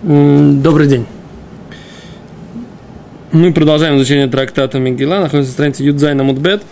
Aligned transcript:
Добрый 0.00 0.86
день. 0.86 1.06
Мы 3.32 3.52
продолжаем 3.52 3.96
изучение 3.96 4.28
трактата 4.28 4.78
Мегила. 4.78 5.18
Находимся 5.18 5.48
на 5.48 5.52
странице 5.52 5.82
Юдзайна 5.82 6.22
Мудбет. 6.22 6.62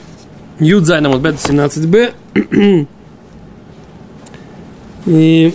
Юдзайна 0.61 1.09
Мудбет 1.09 1.35
17b. 1.35 2.87
И 5.07 5.55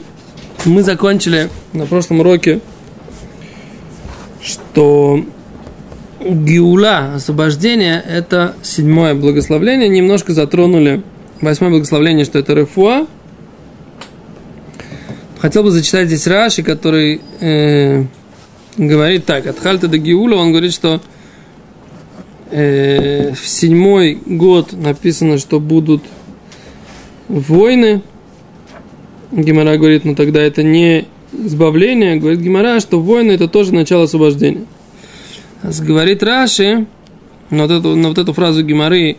мы 0.65 0.83
закончили 0.83 1.49
на 1.71 1.85
прошлом 1.85 2.19
уроке, 2.19 2.59
что 4.43 5.23
גאולה, 6.19 7.13
освобождение, 7.15 8.03
это 8.05 8.53
седьмое 8.63 9.15
благословление. 9.15 9.87
Немножко 9.87 10.33
затронули 10.33 11.03
восьмое 11.39 11.71
благословление, 11.71 12.25
что 12.25 12.37
это 12.37 12.53
רפואה– 12.53 13.07
Хотел 15.41 15.63
бы 15.63 15.71
зачитать 15.71 16.05
здесь 16.05 16.27
Раши, 16.27 16.61
который 16.61 17.19
э, 17.39 18.03
говорит 18.77 19.25
так. 19.25 19.47
От 19.47 19.57
Хальта 19.57 19.87
до 19.87 19.97
Гиула 19.97 20.35
он 20.35 20.51
говорит, 20.51 20.71
что 20.71 21.01
э, 22.51 23.33
в 23.33 23.47
седьмой 23.47 24.19
год 24.23 24.71
написано, 24.73 25.39
что 25.39 25.59
будут 25.59 26.03
войны. 27.27 28.03
Гимара 29.31 29.77
говорит, 29.77 30.05
ну 30.05 30.13
тогда 30.13 30.39
это 30.39 30.61
не 30.61 31.07
избавление. 31.33 32.17
Говорит 32.17 32.41
Гимара, 32.41 32.79
что 32.79 33.01
войны 33.01 33.31
это 33.31 33.47
тоже 33.47 33.73
начало 33.73 34.03
освобождения. 34.03 34.65
Говорит 35.63 36.21
Раши, 36.21 36.85
но 37.49 37.63
вот 37.63 37.71
эту, 37.71 37.95
на 37.95 38.09
вот 38.09 38.19
эту 38.19 38.33
фразу 38.33 38.63
Гимары 38.63 39.17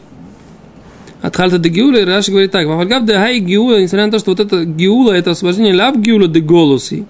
от 1.22 1.36
Хальта 1.36 1.58
де 1.58 1.68
Гиула, 1.68 1.98
и 1.98 2.04
Раши 2.04 2.32
говорит 2.32 2.50
так, 2.50 2.66
Вафальгав 2.66 3.06
де 3.06 3.14
Хай 3.14 3.38
Гиула, 3.38 3.80
несмотря 3.80 4.06
на 4.06 4.12
то, 4.12 4.18
что 4.18 4.32
вот 4.32 4.40
это 4.40 4.64
Гиула, 4.64 5.12
это 5.12 5.30
освобождение 5.30 5.74
Лав 5.74 5.96
Гиула 5.96 6.26
де 6.26 6.40
Голуси, 6.40 7.06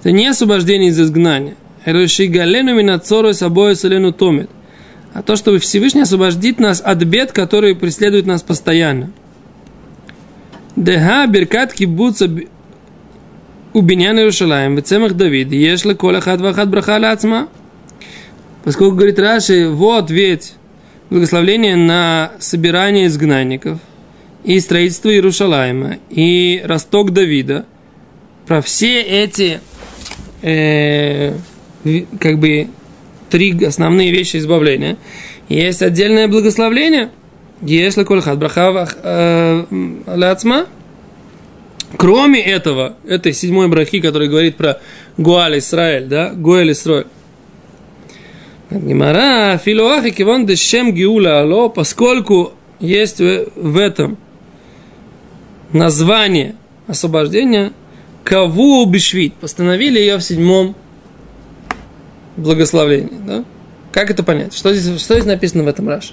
это 0.00 0.12
не 0.12 0.28
освобождение 0.28 0.90
из 0.90 1.00
изгнания. 1.00 1.56
Эроши 1.84 2.26
Галену 2.26 2.74
Минацору 2.74 3.34
Сабою 3.34 3.74
Солену 3.74 4.12
Томит. 4.12 4.48
А 5.12 5.22
то, 5.22 5.36
чтобы 5.36 5.58
Всевышний 5.58 6.02
освободит 6.02 6.60
нас 6.60 6.80
от 6.80 7.02
бед, 7.02 7.32
которые 7.32 7.74
преследуют 7.74 8.26
нас 8.26 8.42
постоянно. 8.42 9.10
Деха 10.76 11.26
Беркат 11.26 11.72
Кибуца 11.72 12.30
у 13.72 13.80
Беняна 13.80 14.20
Иерушалаем, 14.20 14.76
в 14.76 14.82
цемах 14.82 15.14
Давид, 15.14 15.50
ешла 15.50 15.94
кола 15.94 16.20
хат 16.20 16.40
вахат 16.40 16.68
браха. 16.68 17.48
Поскольку 18.62 18.96
говорит 18.96 19.18
Раши, 19.18 19.68
вот 19.68 20.10
ведь 20.10 20.54
благословление 21.10 21.76
на 21.76 22.32
собирание 22.38 23.06
изгнанников 23.06 23.78
и 24.44 24.60
строительство 24.60 25.10
Иерушалайма 25.10 25.98
и 26.10 26.62
росток 26.64 27.12
Давида. 27.12 27.66
Про 28.46 28.62
все 28.62 29.02
эти 29.02 29.60
э, 30.42 31.34
как 32.18 32.38
бы 32.38 32.68
три 33.30 33.64
основные 33.64 34.10
вещи 34.10 34.36
избавления. 34.36 34.96
Есть 35.48 35.82
отдельное 35.82 36.28
благословление. 36.28 37.10
Если 37.60 38.04
кольхат 38.04 38.38
брахава 38.38 38.88
э, 39.02 39.64
ляцма. 40.14 40.66
Кроме 41.96 42.42
этого, 42.42 42.96
этой 43.06 43.32
седьмой 43.32 43.68
брахи, 43.68 44.00
который 44.00 44.28
говорит 44.28 44.56
про 44.56 44.78
Гуаль 45.16 45.58
Исраэль, 45.58 46.04
да, 46.04 46.32
Гуэль 46.34 46.72
Исраэль, 46.72 47.06
Гимара, 48.70 49.58
филуахи 49.58 50.10
кивон 50.10 50.46
дешем 50.46 50.92
гиула 50.92 51.40
ало, 51.40 51.68
поскольку 51.68 52.52
есть 52.80 53.18
в 53.18 53.78
этом 53.78 54.18
название 55.72 56.54
освобождения, 56.86 57.72
каву 58.24 58.84
бешвит, 58.86 59.34
постановили 59.34 59.98
ее 59.98 60.18
в 60.18 60.22
седьмом 60.22 60.74
благословении. 62.36 63.18
Да? 63.26 63.44
Как 63.90 64.10
это 64.10 64.22
понять? 64.22 64.54
Что 64.54 64.72
здесь, 64.74 65.00
что 65.00 65.14
здесь 65.14 65.26
написано 65.26 65.64
в 65.64 65.68
этом 65.68 65.88
Раше? 65.88 66.12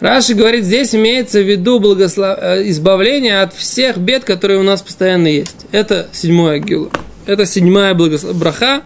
Раши 0.00 0.34
говорит, 0.34 0.64
здесь 0.64 0.94
имеется 0.94 1.40
в 1.40 1.48
виду 1.48 1.78
благослов... 1.78 2.38
Э, 2.40 2.68
избавление 2.70 3.42
от 3.42 3.52
всех 3.54 3.98
бед, 3.98 4.24
которые 4.24 4.58
у 4.58 4.62
нас 4.62 4.80
постоянно 4.80 5.26
есть. 5.26 5.66
Это 5.72 6.08
седьмое 6.12 6.58
гилу. 6.58 6.90
Это 7.26 7.44
седьмая 7.44 7.92
благослов... 7.94 8.34
браха, 8.34 8.82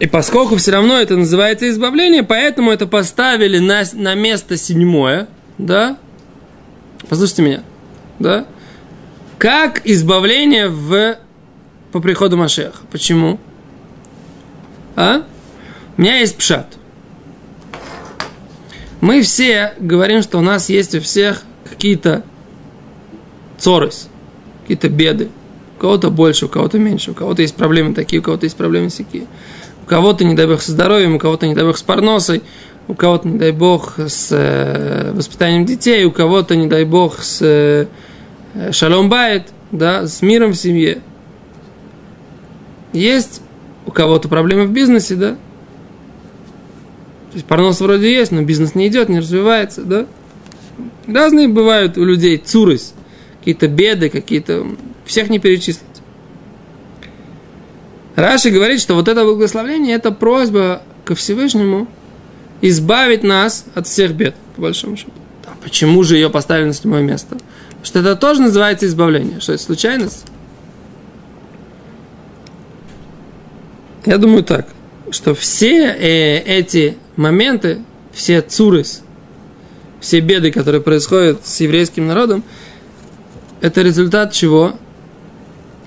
и 0.00 0.06
поскольку 0.06 0.56
все 0.56 0.72
равно 0.72 0.98
это 0.98 1.16
называется 1.16 1.68
избавление, 1.68 2.22
поэтому 2.22 2.70
это 2.70 2.86
поставили 2.86 3.58
на, 3.58 3.84
на 3.92 4.14
место 4.14 4.56
седьмое, 4.56 5.28
да? 5.58 5.98
Послушайте 7.08 7.42
меня, 7.42 7.62
да? 8.18 8.46
Как 9.38 9.86
избавление 9.86 10.68
в, 10.68 11.16
по 11.92 12.00
приходу 12.00 12.36
Машеха. 12.36 12.78
Почему? 12.90 13.38
А? 14.96 15.22
У 15.96 16.02
меня 16.02 16.18
есть 16.18 16.36
пшат. 16.36 16.76
Мы 19.00 19.22
все 19.22 19.74
говорим, 19.78 20.22
что 20.22 20.38
у 20.38 20.40
нас 20.40 20.68
есть 20.70 20.94
у 20.94 21.00
всех 21.00 21.42
какие-то 21.68 22.24
цорыс, 23.58 24.08
какие-то 24.62 24.88
беды. 24.88 25.28
У 25.76 25.80
кого-то 25.80 26.10
больше, 26.10 26.46
у 26.46 26.48
кого-то 26.48 26.78
меньше, 26.78 27.10
у 27.10 27.14
кого-то 27.14 27.42
есть 27.42 27.54
проблемы 27.54 27.94
такие, 27.94 28.20
у 28.20 28.22
кого-то 28.22 28.46
есть 28.46 28.56
проблемы 28.56 28.90
такие. 28.90 29.26
У 29.84 29.86
кого-то, 29.86 30.24
не 30.24 30.34
дай 30.34 30.46
бог, 30.46 30.62
со 30.62 30.72
здоровьем, 30.72 31.16
у 31.16 31.18
кого-то, 31.18 31.46
не 31.46 31.54
дай 31.54 31.62
бог, 31.62 31.76
с 31.76 31.82
парносой, 31.82 32.42
у 32.88 32.94
кого-то, 32.94 33.28
не 33.28 33.36
дай 33.36 33.52
бог, 33.52 33.98
с 33.98 34.28
э, 34.30 35.12
воспитанием 35.12 35.66
детей, 35.66 36.06
у 36.06 36.10
кого-то, 36.10 36.56
не 36.56 36.68
дай 36.68 36.84
бог, 36.84 37.22
с 37.22 37.42
э, 37.42 37.86
шалом 38.72 39.10
байт, 39.10 39.52
да, 39.72 40.06
с 40.06 40.22
миром 40.22 40.52
в 40.52 40.56
семье. 40.56 41.02
Есть 42.94 43.42
у 43.84 43.90
кого-то 43.90 44.30
проблемы 44.30 44.64
в 44.64 44.72
бизнесе, 44.72 45.16
да. 45.16 45.32
То 45.32 47.34
есть 47.34 47.44
парнос 47.44 47.78
вроде 47.82 48.10
есть, 48.10 48.32
но 48.32 48.40
бизнес 48.40 48.74
не 48.74 48.88
идет, 48.88 49.10
не 49.10 49.18
развивается, 49.18 49.82
да. 49.82 50.06
Разные 51.06 51.48
бывают 51.48 51.98
у 51.98 52.04
людей 52.06 52.38
цурыс, 52.38 52.94
какие-то 53.40 53.68
беды, 53.68 54.08
какие-то... 54.08 54.66
Всех 55.04 55.28
не 55.28 55.38
перечислить. 55.38 55.84
Раши 58.16 58.50
говорит, 58.50 58.80
что 58.80 58.94
вот 58.94 59.08
это 59.08 59.24
благословение– 59.24 59.94
это 59.96 60.12
просьба 60.12 60.82
ко 61.04 61.14
Всевышнему 61.14 61.88
избавить 62.60 63.24
нас 63.24 63.64
от 63.74 63.86
всех 63.86 64.12
бед, 64.12 64.36
по 64.56 64.62
большому 64.62 64.96
счету. 64.96 65.10
А 65.46 65.56
почему 65.62 66.02
же 66.04 66.14
ее 66.16 66.30
поставили 66.30 66.66
на 66.66 66.72
седьмое 66.72 67.02
место? 67.02 67.36
Что 67.82 67.98
это 67.98 68.16
тоже 68.16 68.40
называется 68.40 68.86
избавление. 68.86 69.40
Что 69.40 69.52
это 69.52 69.62
случайность? 69.62 70.24
Я 74.06 74.18
думаю 74.18 74.44
так, 74.44 74.68
что 75.10 75.34
все 75.34 75.86
э, 75.86 76.38
эти 76.40 76.96
моменты, 77.16 77.80
все 78.12 78.42
цурыс, 78.42 79.02
все 80.00 80.20
беды, 80.20 80.52
которые 80.52 80.82
происходят 80.82 81.46
с 81.46 81.60
еврейским 81.60 82.06
народом, 82.06 82.44
это 83.60 83.82
результат 83.82 84.32
чего? 84.32 84.74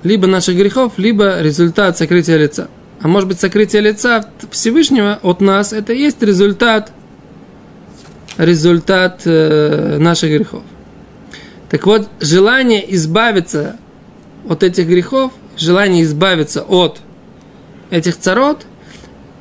Либо 0.04 0.28
наших 0.28 0.56
грехов, 0.56 0.94
либо 0.98 1.42
результат 1.42 1.98
сокрытия 1.98 2.38
лица. 2.38 2.70
А 3.02 3.08
может 3.08 3.30
быть, 3.30 3.40
сокрытие 3.40 3.82
лица 3.82 4.30
Всевышнего 4.52 5.20
от 5.22 5.42
нас, 5.42 5.74
это 5.74 5.94
и 5.94 6.00
есть 6.00 6.22
результат, 6.22 6.92
результат 8.38 9.22
э, 9.26 9.98
наших 10.00 10.32
грехов. 10.32 10.64
Так 11.70 11.86
вот, 11.86 12.08
желание 12.20 12.96
избавиться 12.96 13.78
от 14.48 14.64
этих 14.64 14.88
грехов, 14.88 15.32
желание 15.58 16.04
избавиться 16.04 16.62
от 16.62 17.00
этих 17.90 18.18
царот, 18.18 18.66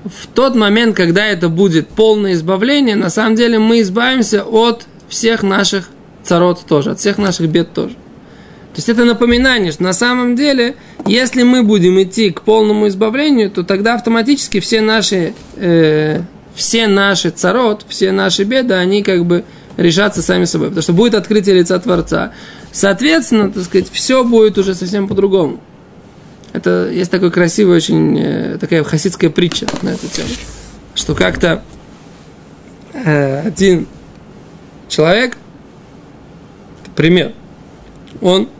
в 0.04 0.26
тот 0.28 0.54
момент, 0.54 0.96
когда 0.96 1.26
это 1.26 1.48
будет 1.48 1.88
полное 1.88 2.34
избавление, 2.34 2.96
на 2.96 3.10
самом 3.10 3.34
деле 3.34 3.58
мы 3.58 3.80
избавимся 3.80 4.44
от 4.44 4.86
всех 5.08 5.42
наших 5.42 5.88
царот 6.22 6.64
тоже, 6.66 6.92
от 6.92 7.00
всех 7.00 7.18
наших 7.18 7.48
бед 7.48 7.72
тоже. 7.72 7.96
То 8.76 8.80
есть 8.80 8.90
это 8.90 9.06
напоминание, 9.06 9.72
что 9.72 9.84
на 9.84 9.94
самом 9.94 10.36
деле, 10.36 10.74
если 11.06 11.44
мы 11.44 11.62
будем 11.62 11.98
идти 12.02 12.28
к 12.28 12.42
полному 12.42 12.88
избавлению, 12.88 13.50
то 13.50 13.62
тогда 13.62 13.94
автоматически 13.94 14.60
все 14.60 14.82
наши, 14.82 15.32
э, 15.56 16.20
все 16.54 16.86
наши 16.86 17.30
царот, 17.30 17.86
все 17.88 18.12
наши 18.12 18.44
беды, 18.44 18.74
они 18.74 19.02
как 19.02 19.24
бы 19.24 19.44
решатся 19.78 20.20
сами 20.20 20.44
собой. 20.44 20.68
Потому 20.68 20.82
что 20.82 20.92
будет 20.92 21.14
открытие 21.14 21.54
лица 21.54 21.78
Творца. 21.78 22.32
Соответственно, 22.70 23.50
так 23.50 23.64
сказать, 23.64 23.88
все 23.90 24.22
будет 24.24 24.58
уже 24.58 24.74
совсем 24.74 25.08
по-другому. 25.08 25.58
Это 26.52 26.90
есть 26.90 27.10
такой 27.10 27.30
красивый, 27.30 27.78
очень 27.78 28.18
э, 28.18 28.58
такая 28.60 28.84
хасидская 28.84 29.30
притча 29.30 29.64
на 29.80 29.88
эту 29.88 30.06
тему. 30.08 30.28
Что 30.94 31.14
как-то 31.14 31.62
э, 32.92 33.40
один 33.40 33.86
человек, 34.90 35.38
пример, 36.94 37.32
он 38.20 38.50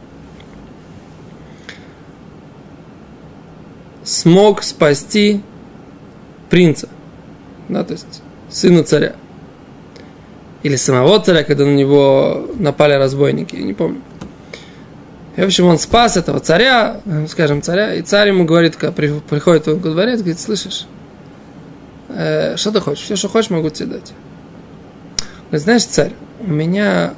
смог 4.07 4.63
спасти 4.63 5.43
принца, 6.49 6.89
да, 7.69 7.85
то 7.85 7.93
есть 7.93 8.23
сына 8.49 8.85
царя. 8.85 9.17
Или 10.63 10.77
самого 10.77 11.19
царя, 11.21 11.43
когда 11.43 11.65
на 11.65 11.75
него 11.75 12.49
напали 12.55 12.95
разбойники, 12.95 13.57
я 13.57 13.63
не 13.63 13.75
помню. 13.75 14.01
И, 15.37 15.41
в 15.41 15.45
общем, 15.45 15.67
он 15.67 15.79
спас 15.79 16.17
этого 16.17 16.41
царя, 16.41 17.01
скажем, 17.29 17.61
царя, 17.63 17.95
и 17.95 18.03
царь 18.03 18.29
ему 18.29 18.45
говорит, 18.45 18.77
когда 18.77 18.93
приходит 18.93 19.69
он 19.69 19.81
во 19.81 19.91
дворец, 19.91 20.21
говорит, 20.21 20.41
слышишь, 20.41 20.87
э, 22.09 22.57
что 22.57 22.73
ты 22.73 22.81
хочешь? 22.81 23.05
Все, 23.05 23.17
что 23.17 23.29
хочешь, 23.29 23.51
могу 23.51 23.69
тебе 23.71 23.95
дать. 23.95 24.13
Говорит, 25.49 25.63
знаешь, 25.63 25.85
царь, 25.85 26.13
у 26.41 26.51
меня 26.51 27.15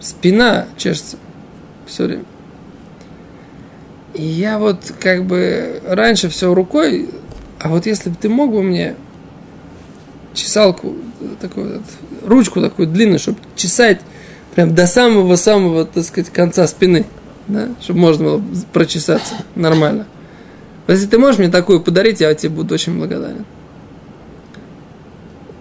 спина 0.00 0.66
чешется 0.78 1.16
все 1.86 2.04
время. 2.04 2.24
И 4.14 4.22
я 4.22 4.58
вот 4.58 4.92
как 5.00 5.24
бы 5.24 5.82
раньше 5.86 6.28
все 6.28 6.54
рукой, 6.54 7.10
а 7.58 7.68
вот 7.68 7.86
если 7.86 8.10
бы 8.10 8.16
ты 8.16 8.28
мог 8.28 8.52
бы 8.52 8.62
мне 8.62 8.94
чесалку, 10.34 10.94
такую, 11.40 11.82
ручку 12.24 12.60
такую 12.60 12.88
длинную, 12.88 13.18
чтобы 13.18 13.38
чесать 13.56 14.00
прям 14.54 14.74
до 14.74 14.86
самого-самого, 14.86 15.84
так 15.84 16.04
сказать, 16.04 16.30
конца 16.30 16.66
спины, 16.66 17.06
да, 17.48 17.70
чтобы 17.80 18.00
можно 18.00 18.24
было 18.24 18.42
прочесаться 18.72 19.34
нормально. 19.54 20.06
Если 20.86 21.06
ты 21.06 21.18
можешь 21.18 21.38
мне 21.38 21.48
такую 21.48 21.80
подарить, 21.80 22.20
я 22.20 22.34
тебе 22.34 22.50
буду 22.50 22.74
очень 22.74 22.96
благодарен. 22.96 23.44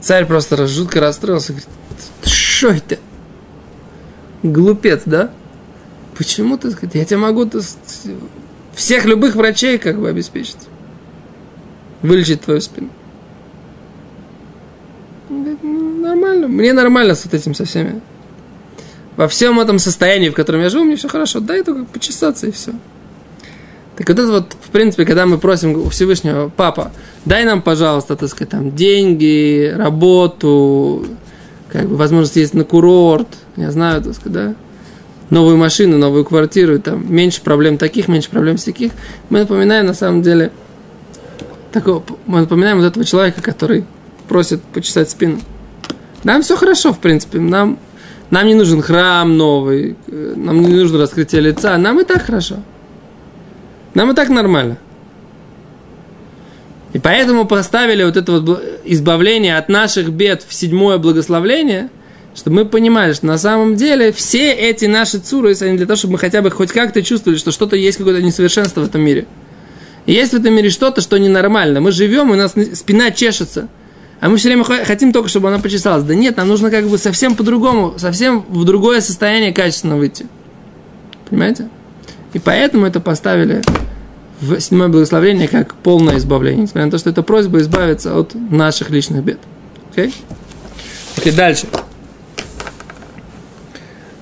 Царь 0.01 0.25
просто 0.25 0.67
жутко 0.67 0.99
расстроился, 0.99 1.53
говорит, 1.53 1.69
что 2.23 2.69
это? 2.69 2.97
Глупец, 4.43 5.03
да? 5.05 5.31
Почему 6.17 6.57
ты, 6.57 6.75
я 6.93 7.05
тебе 7.05 7.17
могу 7.17 7.45
всех 8.83 9.05
любых 9.05 9.35
врачей 9.35 9.77
как 9.77 9.99
бы 9.99 10.09
обеспечить. 10.09 10.57
Вылечить 12.01 12.41
твою 12.41 12.61
спину. 12.61 12.89
ну, 15.29 15.99
нормально, 16.01 16.47
мне 16.47 16.73
нормально 16.73 17.15
с 17.15 17.25
вот 17.25 17.33
этим 17.33 17.55
со 17.55 17.65
всеми 17.65 18.01
во 19.15 19.27
всем 19.27 19.59
этом 19.59 19.79
состоянии, 19.79 20.29
в 20.29 20.33
котором 20.33 20.61
я 20.61 20.69
живу, 20.69 20.83
мне 20.83 20.95
все 20.95 21.07
хорошо. 21.07 21.39
Дай 21.39 21.63
только 21.63 21.85
почесаться 21.85 22.47
и 22.47 22.51
все. 22.51 22.71
Так 23.95 24.09
вот 24.09 24.19
это 24.19 24.31
вот, 24.31 24.53
в 24.59 24.69
принципе, 24.71 25.05
когда 25.05 25.25
мы 25.25 25.37
просим 25.37 25.75
у 25.75 25.89
Всевышнего, 25.89 26.51
папа, 26.55 26.91
дай 27.25 27.45
нам, 27.45 27.61
пожалуйста, 27.61 28.15
так 28.15 28.29
сказать, 28.29 28.49
там, 28.49 28.75
деньги, 28.75 29.71
работу, 29.75 31.05
как 31.69 31.87
бы, 31.87 31.95
возможность 31.95 32.35
ездить 32.35 32.55
на 32.55 32.63
курорт, 32.63 33.27
я 33.55 33.71
знаю, 33.71 34.01
так 34.01 34.15
сказать, 34.15 34.33
да, 34.33 34.55
новую 35.29 35.57
машину, 35.57 35.97
новую 35.97 36.25
квартиру, 36.25 36.79
там, 36.79 37.11
меньше 37.13 37.41
проблем 37.41 37.77
таких, 37.77 38.07
меньше 38.07 38.29
проблем 38.29 38.57
всяких, 38.57 38.91
мы 39.29 39.39
напоминаем, 39.39 39.85
на 39.85 39.93
самом 39.93 40.21
деле, 40.21 40.51
такого, 41.71 42.03
мы 42.25 42.41
напоминаем 42.41 42.77
вот 42.77 42.85
этого 42.85 43.05
человека, 43.05 43.41
который 43.41 43.85
просит 44.27 44.61
почесать 44.61 45.09
спину. 45.09 45.39
Нам 46.23 46.41
все 46.41 46.55
хорошо, 46.55 46.93
в 46.93 46.99
принципе, 46.99 47.39
нам 47.39 47.79
нам 48.33 48.47
не 48.47 48.55
нужен 48.55 48.81
храм 48.81 49.37
новый, 49.37 49.95
нам 50.07 50.61
не 50.63 50.73
нужно 50.73 50.97
раскрытие 50.97 51.41
лица, 51.41 51.77
нам 51.77 51.99
и 51.99 52.03
так 52.03 52.23
хорошо. 52.25 52.55
Нам 53.93 54.09
и 54.09 54.15
так 54.15 54.29
нормально. 54.29 54.77
И 56.93 56.99
поэтому 56.99 57.45
поставили 57.45 58.03
вот 58.03 58.17
это 58.17 58.31
вот 58.31 58.63
избавление 58.85 59.57
от 59.57 59.69
наших 59.69 60.09
бед 60.09 60.43
в 60.47 60.51
седьмое 60.51 60.97
благословление, 60.97 61.91
чтобы 62.35 62.57
мы 62.57 62.65
понимали, 62.65 63.13
что 63.13 63.25
на 63.25 63.37
самом 63.37 63.75
деле 63.75 64.11
все 64.11 64.51
эти 64.51 64.85
наши 64.85 65.19
цуры, 65.19 65.55
они 65.61 65.77
для 65.77 65.85
того, 65.85 65.97
чтобы 65.97 66.13
мы 66.13 66.19
хотя 66.19 66.41
бы 66.41 66.51
хоть 66.51 66.71
как-то 66.71 67.01
чувствовали, 67.03 67.37
что 67.37 67.51
что-то 67.51 67.75
есть, 67.75 67.97
какое-то 67.97 68.21
несовершенство 68.21 68.81
в 68.81 68.85
этом 68.85 69.01
мире. 69.01 69.25
Есть 70.05 70.33
в 70.33 70.35
этом 70.35 70.53
мире 70.53 70.69
что-то, 70.69 71.01
что 71.01 71.17
ненормально. 71.17 71.79
Мы 71.79 71.91
живем, 71.91 72.31
у 72.31 72.35
нас 72.35 72.53
спина 72.73 73.11
чешется– 73.11 73.69
а 74.23 74.29
мы 74.29 74.37
все 74.37 74.47
время 74.47 74.63
хотим 74.63 75.11
только, 75.11 75.27
чтобы 75.27 75.49
она 75.49 75.59
почесалась. 75.59 76.05
Да 76.05 76.15
нет, 76.15 76.37
нам 76.37 76.47
нужно 76.47 76.71
как 76.71 76.87
бы 76.87 76.97
совсем 76.97 77.35
по-другому, 77.35 77.95
совсем 77.97 78.45
в 78.47 78.63
другое 78.63 79.01
состояние 79.01 79.51
качественно 79.51 79.97
выйти. 79.97 80.27
Понимаете? 81.29 81.67
И 82.31 82.39
поэтому 82.39 82.85
это 82.85 83.01
поставили 83.01 83.61
в 84.39 84.57
седьмое 84.61 84.87
благословение 84.87 85.49
как 85.49 85.75
полное 85.75 86.19
избавление, 86.19 86.61
несмотря 86.61 86.85
на 86.85 86.91
то, 86.91 86.99
что 86.99 87.09
это 87.09 87.21
просьба 87.21 87.59
избавиться 87.59 88.17
от 88.17 88.33
наших 88.33 88.91
личных 88.91 89.25
бед. 89.25 89.39
Окей? 89.91 90.07
Okay? 90.07 90.13
Окей, 91.17 91.33
okay, 91.33 91.35
дальше. 91.35 91.67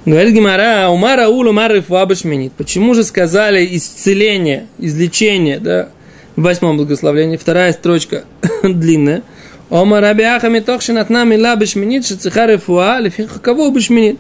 Говорит 0.04 0.34
Гимара, 0.34 0.90
умара 0.90 1.28
улу 1.28 1.54
мары 1.54 1.82
фуабашминит. 1.82 2.54
Почему 2.54 2.96
же 2.96 3.04
сказали 3.04 3.68
исцеление, 3.76 4.66
излечение, 4.80 5.60
да, 5.60 5.90
в 6.36 6.42
восьмом 6.42 6.78
благословении? 6.78 7.38
Вторая 7.38 7.72
строчка 7.72 8.24
длинная. 8.64 9.22
Ома 9.70 10.02
Рабиаха 10.02 10.50
Митохшин 10.50 10.98
от 10.98 11.12
нами 11.12 11.36
ла 11.36 11.56
бешминит, 11.56 12.06
шициха 12.08 12.48
рефуа, 12.48 13.00
лефиха 13.00 13.40
кого 13.40 13.70
бешминит. 13.70 14.18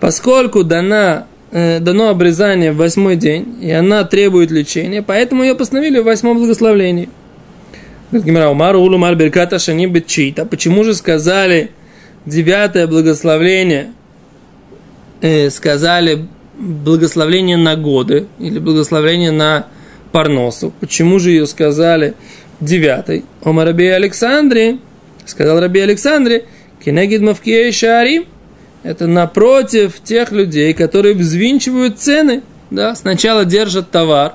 Поскольку 0.00 0.64
дана, 0.64 1.26
э, 1.52 1.78
дано 1.78 2.08
обрезание 2.08 2.72
в 2.72 2.76
восьмой 2.76 3.14
день, 3.14 3.56
и 3.62 3.70
она 3.70 4.02
требует 4.02 4.50
лечения, 4.50 5.00
поэтому 5.00 5.44
ее 5.44 5.54
постановили 5.54 6.00
в 6.00 6.04
восьмом 6.04 6.38
благословлении. 6.38 7.08
Гимара 8.10 8.48
Умар 8.48 8.74
Улу 8.74 8.98
Мар 8.98 9.14
Берката 9.14 9.60
Шани 9.60 9.86
Бетчита. 9.86 10.44
Почему 10.44 10.82
же 10.82 10.94
сказали 10.94 11.70
девятое 12.26 12.88
благословление, 12.88 13.92
э, 15.20 15.50
сказали 15.50 16.26
благословление 16.58 17.56
на 17.56 17.76
годы 17.76 18.26
или 18.38 18.58
благословение 18.58 19.30
на 19.30 19.66
парносу? 20.12 20.72
Почему 20.80 21.18
же 21.18 21.30
ее 21.30 21.46
сказали 21.46 22.14
девятый? 22.60 23.24
Омар 23.42 23.66
Раби 23.68 23.86
Александре, 23.86 24.78
Сказал 25.30 25.60
Раби 25.60 25.80
Александре, 25.80 26.46
Кенегид 26.84 27.20
Мавкия 27.20 27.70
Шари, 27.70 28.26
это 28.82 29.06
напротив 29.06 30.00
тех 30.02 30.32
людей, 30.32 30.72
которые 30.74 31.14
взвинчивают 31.14 31.98
цены. 31.98 32.42
Да? 32.70 32.94
Сначала 32.96 33.44
держат 33.44 33.90
товар, 33.90 34.34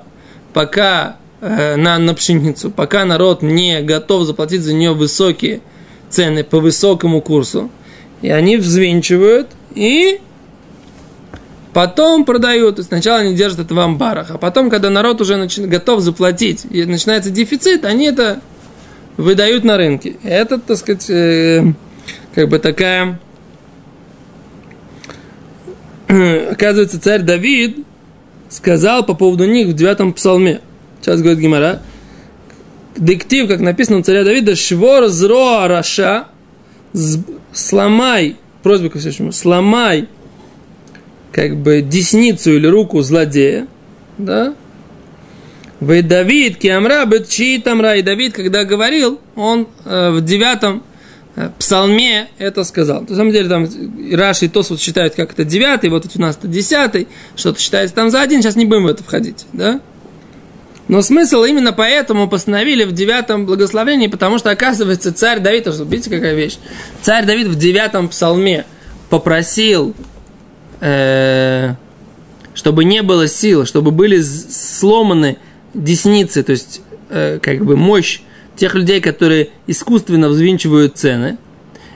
пока 0.53 1.17
э, 1.41 1.75
на, 1.75 1.97
на 1.97 2.13
пшеницу, 2.13 2.69
пока 2.69 3.03
народ 3.05 3.41
не 3.41 3.81
готов 3.81 4.25
заплатить 4.25 4.61
за 4.61 4.73
нее 4.73 4.93
высокие 4.93 5.61
цены 6.09 6.43
по 6.43 6.59
высокому 6.59 7.21
курсу. 7.21 7.69
И 8.21 8.29
они 8.29 8.57
взвинчивают 8.57 9.47
и 9.73 10.21
потом 11.75 12.23
продают. 12.23 12.81
Сначала 12.81 13.19
они 13.19 13.35
держат 13.35 13.59
это 13.59 13.75
в 13.75 13.79
амбарах, 13.79 14.31
а 14.31 14.37
потом, 14.37 14.69
когда 14.69 14.89
народ 14.89 15.19
уже 15.19 15.33
начи- 15.33 15.67
готов 15.67 15.99
заплатить 15.99 16.65
и 16.69 16.85
начинается 16.85 17.31
дефицит, 17.31 17.83
они 17.83 18.05
это 18.05 18.39
выдают 19.17 19.65
на 19.65 19.75
рынке. 19.75 20.15
Это, 20.23 20.57
так 20.57 20.77
сказать, 20.77 21.09
э, 21.09 21.73
как 22.33 22.47
бы 22.47 22.59
такая... 22.59 23.19
Оказывается, 26.51 26.97
царь 27.01 27.23
Давид 27.23 27.79
сказал 28.47 29.05
по 29.05 29.13
поводу 29.13 29.45
них 29.45 29.67
в 29.67 29.73
девятом 29.73 30.13
псалме. 30.13 30.61
Сейчас 31.01 31.19
говорит 31.19 31.39
Гимара. 31.39 31.81
Диктив, 32.95 33.49
как 33.49 33.59
написано 33.59 33.97
у 33.97 34.01
царя 34.01 34.23
Давида, 34.23 34.55
Швор 34.55 35.07
зро 35.07 35.67
раша, 35.67 36.27
сломай, 37.51 38.37
просьба 38.63 38.87
ко 38.89 38.99
Всевышнему, 38.99 39.33
сломай 39.33 40.07
как 41.35 41.57
бы 41.57 41.81
десницу 41.81 42.53
или 42.53 42.65
руку 42.65 43.01
злодея, 43.01 43.67
да, 44.17 44.55
вы 45.81 46.01
Давид, 46.01 46.55
Киамра, 46.55 47.03
Бетчи 47.03 47.61
Тамра. 47.61 47.97
И 47.97 48.01
Давид, 48.01 48.33
когда 48.33 48.63
говорил, 48.63 49.19
он 49.35 49.67
э, 49.83 50.11
в 50.11 50.23
девятом 50.23 50.81
э, 51.35 51.49
псалме 51.59 52.29
это 52.37 52.63
сказал. 52.63 53.01
На 53.01 53.17
самом 53.17 53.33
деле, 53.33 53.49
там 53.49 53.67
Раши 54.13 54.45
и 54.45 54.47
Тосфот 54.47 54.79
считают, 54.79 55.15
как 55.15 55.33
это 55.33 55.43
девятый, 55.43 55.89
вот 55.89 56.05
у 56.15 56.21
нас 56.21 56.37
это 56.37 56.47
десятый, 56.47 57.09
что-то 57.35 57.59
считается 57.59 57.93
там 57.93 58.09
за 58.09 58.21
один, 58.21 58.41
сейчас 58.41 58.55
не 58.55 58.63
будем 58.63 58.83
в 58.83 58.87
это 58.87 59.03
входить, 59.03 59.45
да? 59.51 59.81
Но 60.87 61.01
смысл 61.01 61.43
именно 61.43 61.73
поэтому 61.73 62.29
постановили 62.29 62.85
в 62.85 62.93
девятом 62.93 63.45
благословении, 63.45 64.07
потому 64.07 64.37
что, 64.37 64.51
оказывается, 64.51 65.11
царь 65.11 65.41
Давид, 65.41 65.67
видите, 65.67 66.09
какая 66.09 66.33
вещь? 66.33 66.59
Царь 67.01 67.25
Давид 67.25 67.47
в 67.47 67.57
девятом 67.57 68.07
псалме 68.07 68.65
попросил, 69.09 69.93
э, 70.81 71.75
чтобы 72.53 72.85
не 72.85 73.01
было 73.01 73.27
сил, 73.27 73.65
чтобы 73.65 73.91
были 73.91 74.21
сломаны 74.21 75.37
десницы, 75.73 76.43
то 76.43 76.51
есть 76.51 76.81
э, 77.09 77.39
как 77.41 77.63
бы 77.63 77.75
мощь 77.75 78.21
тех 78.55 78.75
людей, 78.75 79.01
которые 79.01 79.49
искусственно 79.67 80.29
взвинчивают 80.29 80.97
цены. 80.97 81.37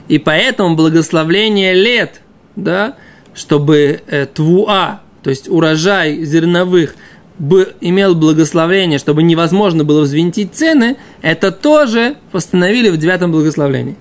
И 0.08 0.18
поэтому 0.18 0.76
благословление 0.76 1.74
лет, 1.74 2.20
да, 2.56 2.96
чтобы 3.34 4.02
э, 4.06 4.26
твуа, 4.26 5.00
то 5.22 5.30
есть 5.30 5.48
урожай 5.48 6.24
зерновых, 6.24 6.94
бы 7.38 7.74
имел 7.80 8.14
благословение, 8.14 8.98
чтобы 8.98 9.22
невозможно 9.22 9.82
было 9.82 10.02
взвинтить 10.02 10.54
цены, 10.54 10.98
это 11.22 11.50
тоже 11.50 12.16
постановили 12.32 12.90
в 12.90 12.98
девятом 12.98 13.32
благословении. 13.32 13.96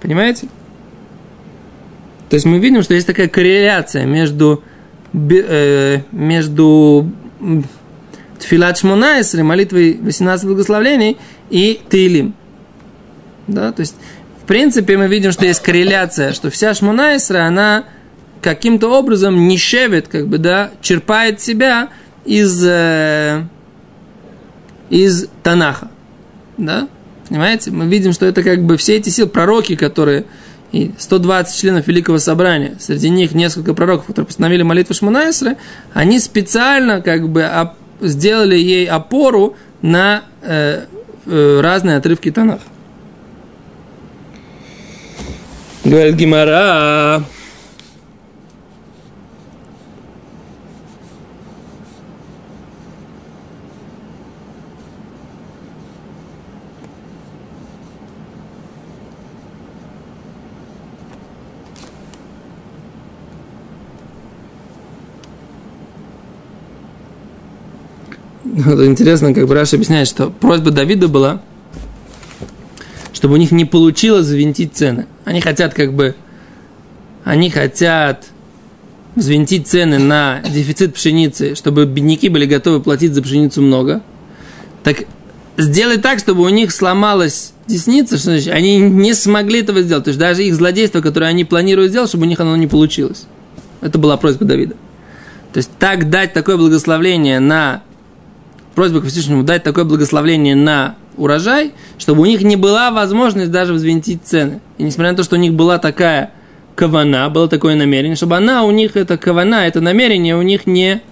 Понимаете? 0.00 0.46
То 2.32 2.36
есть 2.36 2.46
мы 2.46 2.60
видим, 2.60 2.82
что 2.82 2.94
есть 2.94 3.06
такая 3.06 3.28
корреляция 3.28 4.06
между, 4.06 4.64
э, 5.12 6.00
между 6.12 7.12
Тфилат 8.38 8.78
Шмунайсры, 8.78 9.42
молитвы 9.42 9.98
18 10.00 10.46
благословений 10.46 11.18
и 11.50 11.78
Тилим. 11.90 12.32
Да, 13.48 13.70
то 13.72 13.80
есть, 13.80 13.96
в 14.42 14.46
принципе, 14.46 14.96
мы 14.96 15.08
видим, 15.08 15.30
что 15.30 15.44
есть 15.44 15.60
корреляция, 15.60 16.32
что 16.32 16.48
вся 16.48 16.72
Шмунайсра, 16.72 17.44
она 17.44 17.84
каким-то 18.40 18.88
образом 18.88 19.46
не 19.46 19.58
шевет, 19.58 20.08
как 20.08 20.26
бы, 20.26 20.38
да, 20.38 20.70
черпает 20.80 21.38
себя 21.38 21.90
из, 22.24 22.64
э, 22.66 23.42
из 24.88 25.26
Танаха. 25.42 25.90
Да? 26.56 26.88
Понимаете? 27.28 27.72
Мы 27.72 27.84
видим, 27.88 28.14
что 28.14 28.24
это 28.24 28.42
как 28.42 28.62
бы 28.62 28.78
все 28.78 28.96
эти 28.96 29.10
силы, 29.10 29.28
пророки, 29.28 29.76
которые 29.76 30.24
и 30.72 30.90
120 30.98 31.60
членов 31.60 31.86
Великого 31.86 32.18
Собрания, 32.18 32.76
среди 32.80 33.10
них 33.10 33.32
несколько 33.32 33.74
пророков, 33.74 34.06
которые 34.06 34.26
постановили 34.26 34.62
молитву 34.62 34.94
Шманаэсры, 34.94 35.56
они 35.92 36.18
специально 36.18 37.02
как 37.02 37.28
бы 37.28 37.48
сделали 38.00 38.56
ей 38.56 38.88
опору 38.88 39.56
на 39.82 40.22
э, 40.42 40.86
э, 41.26 41.60
разные 41.60 41.98
отрывки 41.98 42.30
Танаха. 42.30 42.62
Говорит 45.84 46.14
Гимара. 46.14 47.24
интересно, 68.44 69.32
как 69.34 69.46
бы 69.46 69.54
Раша 69.54 69.76
объясняет, 69.76 70.08
что 70.08 70.30
просьба 70.30 70.70
Давида 70.70 71.08
была, 71.08 71.40
чтобы 73.12 73.34
у 73.34 73.36
них 73.36 73.52
не 73.52 73.64
получилось 73.64 74.26
завинтить 74.26 74.74
цены. 74.74 75.06
Они 75.24 75.40
хотят 75.40 75.74
как 75.74 75.92
бы, 75.92 76.16
они 77.24 77.50
хотят 77.50 78.26
взвинтить 79.14 79.68
цены 79.68 79.98
на 79.98 80.40
дефицит 80.40 80.94
пшеницы, 80.94 81.54
чтобы 81.54 81.84
бедняки 81.84 82.28
были 82.28 82.46
готовы 82.46 82.80
платить 82.80 83.14
за 83.14 83.22
пшеницу 83.22 83.62
много. 83.62 84.02
Так 84.82 85.04
сделай 85.56 85.98
так, 85.98 86.18
чтобы 86.18 86.42
у 86.42 86.48
них 86.48 86.72
сломалась 86.72 87.52
десница, 87.66 88.16
что 88.16 88.30
значит, 88.30 88.52
они 88.52 88.78
не 88.78 89.14
смогли 89.14 89.60
этого 89.60 89.82
сделать. 89.82 90.04
То 90.04 90.08
есть 90.08 90.18
даже 90.18 90.42
их 90.42 90.54
злодейство, 90.54 91.00
которое 91.00 91.26
они 91.26 91.44
планируют 91.44 91.90
сделать, 91.90 92.08
чтобы 92.08 92.24
у 92.24 92.28
них 92.28 92.40
оно 92.40 92.56
не 92.56 92.66
получилось. 92.66 93.26
Это 93.80 93.98
была 93.98 94.16
просьба 94.16 94.46
Давида. 94.46 94.74
То 95.52 95.58
есть 95.58 95.70
так 95.78 96.08
дать 96.08 96.32
такое 96.32 96.56
благословление 96.56 97.38
на 97.38 97.82
просьба 98.74 99.00
к 99.00 99.06
Всевышнему 99.06 99.42
дать 99.42 99.62
такое 99.62 99.84
благословение 99.84 100.54
на 100.54 100.96
урожай, 101.16 101.72
чтобы 101.98 102.22
у 102.22 102.24
них 102.24 102.42
не 102.42 102.56
была 102.56 102.90
возможность 102.90 103.50
даже 103.50 103.72
взвинтить 103.74 104.22
цены. 104.24 104.60
И 104.78 104.82
несмотря 104.82 105.12
на 105.12 105.16
то, 105.16 105.22
что 105.22 105.36
у 105.36 105.38
них 105.38 105.52
была 105.52 105.78
такая 105.78 106.32
кавана, 106.74 107.28
было 107.28 107.48
такое 107.48 107.74
намерение, 107.74 108.16
чтобы 108.16 108.36
она 108.36 108.64
у 108.64 108.70
них, 108.70 108.96
это 108.96 109.18
кавана, 109.18 109.66
это 109.66 109.80
намерение 109.80 110.36
у 110.36 110.42
них 110.42 110.66
не 110.66 111.02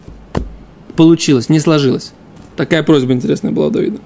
получилось, 0.97 1.49
не 1.49 1.61
сложилось. 1.61 2.13
Такая 2.57 2.83
просьба 2.83 3.13
интересная 3.13 3.53
была 3.53 3.69
у 3.69 3.71
Давида. 3.71 3.99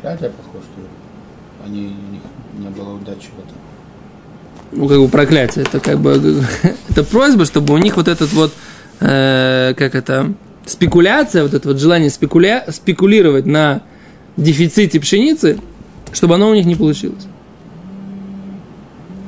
Проклятие 0.00 0.30
похоже, 0.30 0.64
что 0.64 1.66
они, 1.66 1.86
у 1.86 2.12
них 2.12 2.22
не 2.58 2.68
было 2.68 2.94
удачи 2.94 3.28
в 3.34 3.38
этом. 3.38 3.56
Ну, 4.70 4.88
как 4.88 4.98
бы 4.98 5.08
проклятие. 5.08 5.64
Это 5.64 5.80
как 5.80 5.98
бы 5.98 6.10
это 6.88 7.04
просьба, 7.04 7.44
чтобы 7.44 7.74
у 7.74 7.78
них 7.78 7.96
вот 7.96 8.08
этот 8.08 8.32
вот, 8.32 8.52
э, 9.00 9.74
как 9.76 9.94
это, 9.94 10.32
спекуляция, 10.68 11.42
вот 11.42 11.54
это 11.54 11.68
вот 11.68 11.78
желание 11.78 12.10
спекуля... 12.10 12.64
спекулировать 12.68 13.46
на 13.46 13.82
дефиците 14.36 15.00
пшеницы, 15.00 15.58
чтобы 16.12 16.36
оно 16.36 16.50
у 16.50 16.54
них 16.54 16.66
не 16.66 16.74
получилось. 16.74 17.26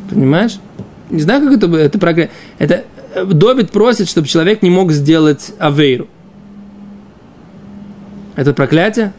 Понимаешь? 0.08 0.58
Не 1.10 1.20
знаю, 1.20 1.42
как 1.42 1.56
это, 1.56 1.76
это 1.76 1.98
проклятие. 1.98 2.32
Это 2.58 2.84
э, 3.14 3.24
Добит 3.24 3.70
просит, 3.70 4.08
чтобы 4.08 4.28
человек 4.28 4.62
не 4.62 4.70
мог 4.70 4.92
сделать 4.92 5.52
авейру. 5.58 6.08
Это 8.36 8.52
проклятие? 8.52 9.12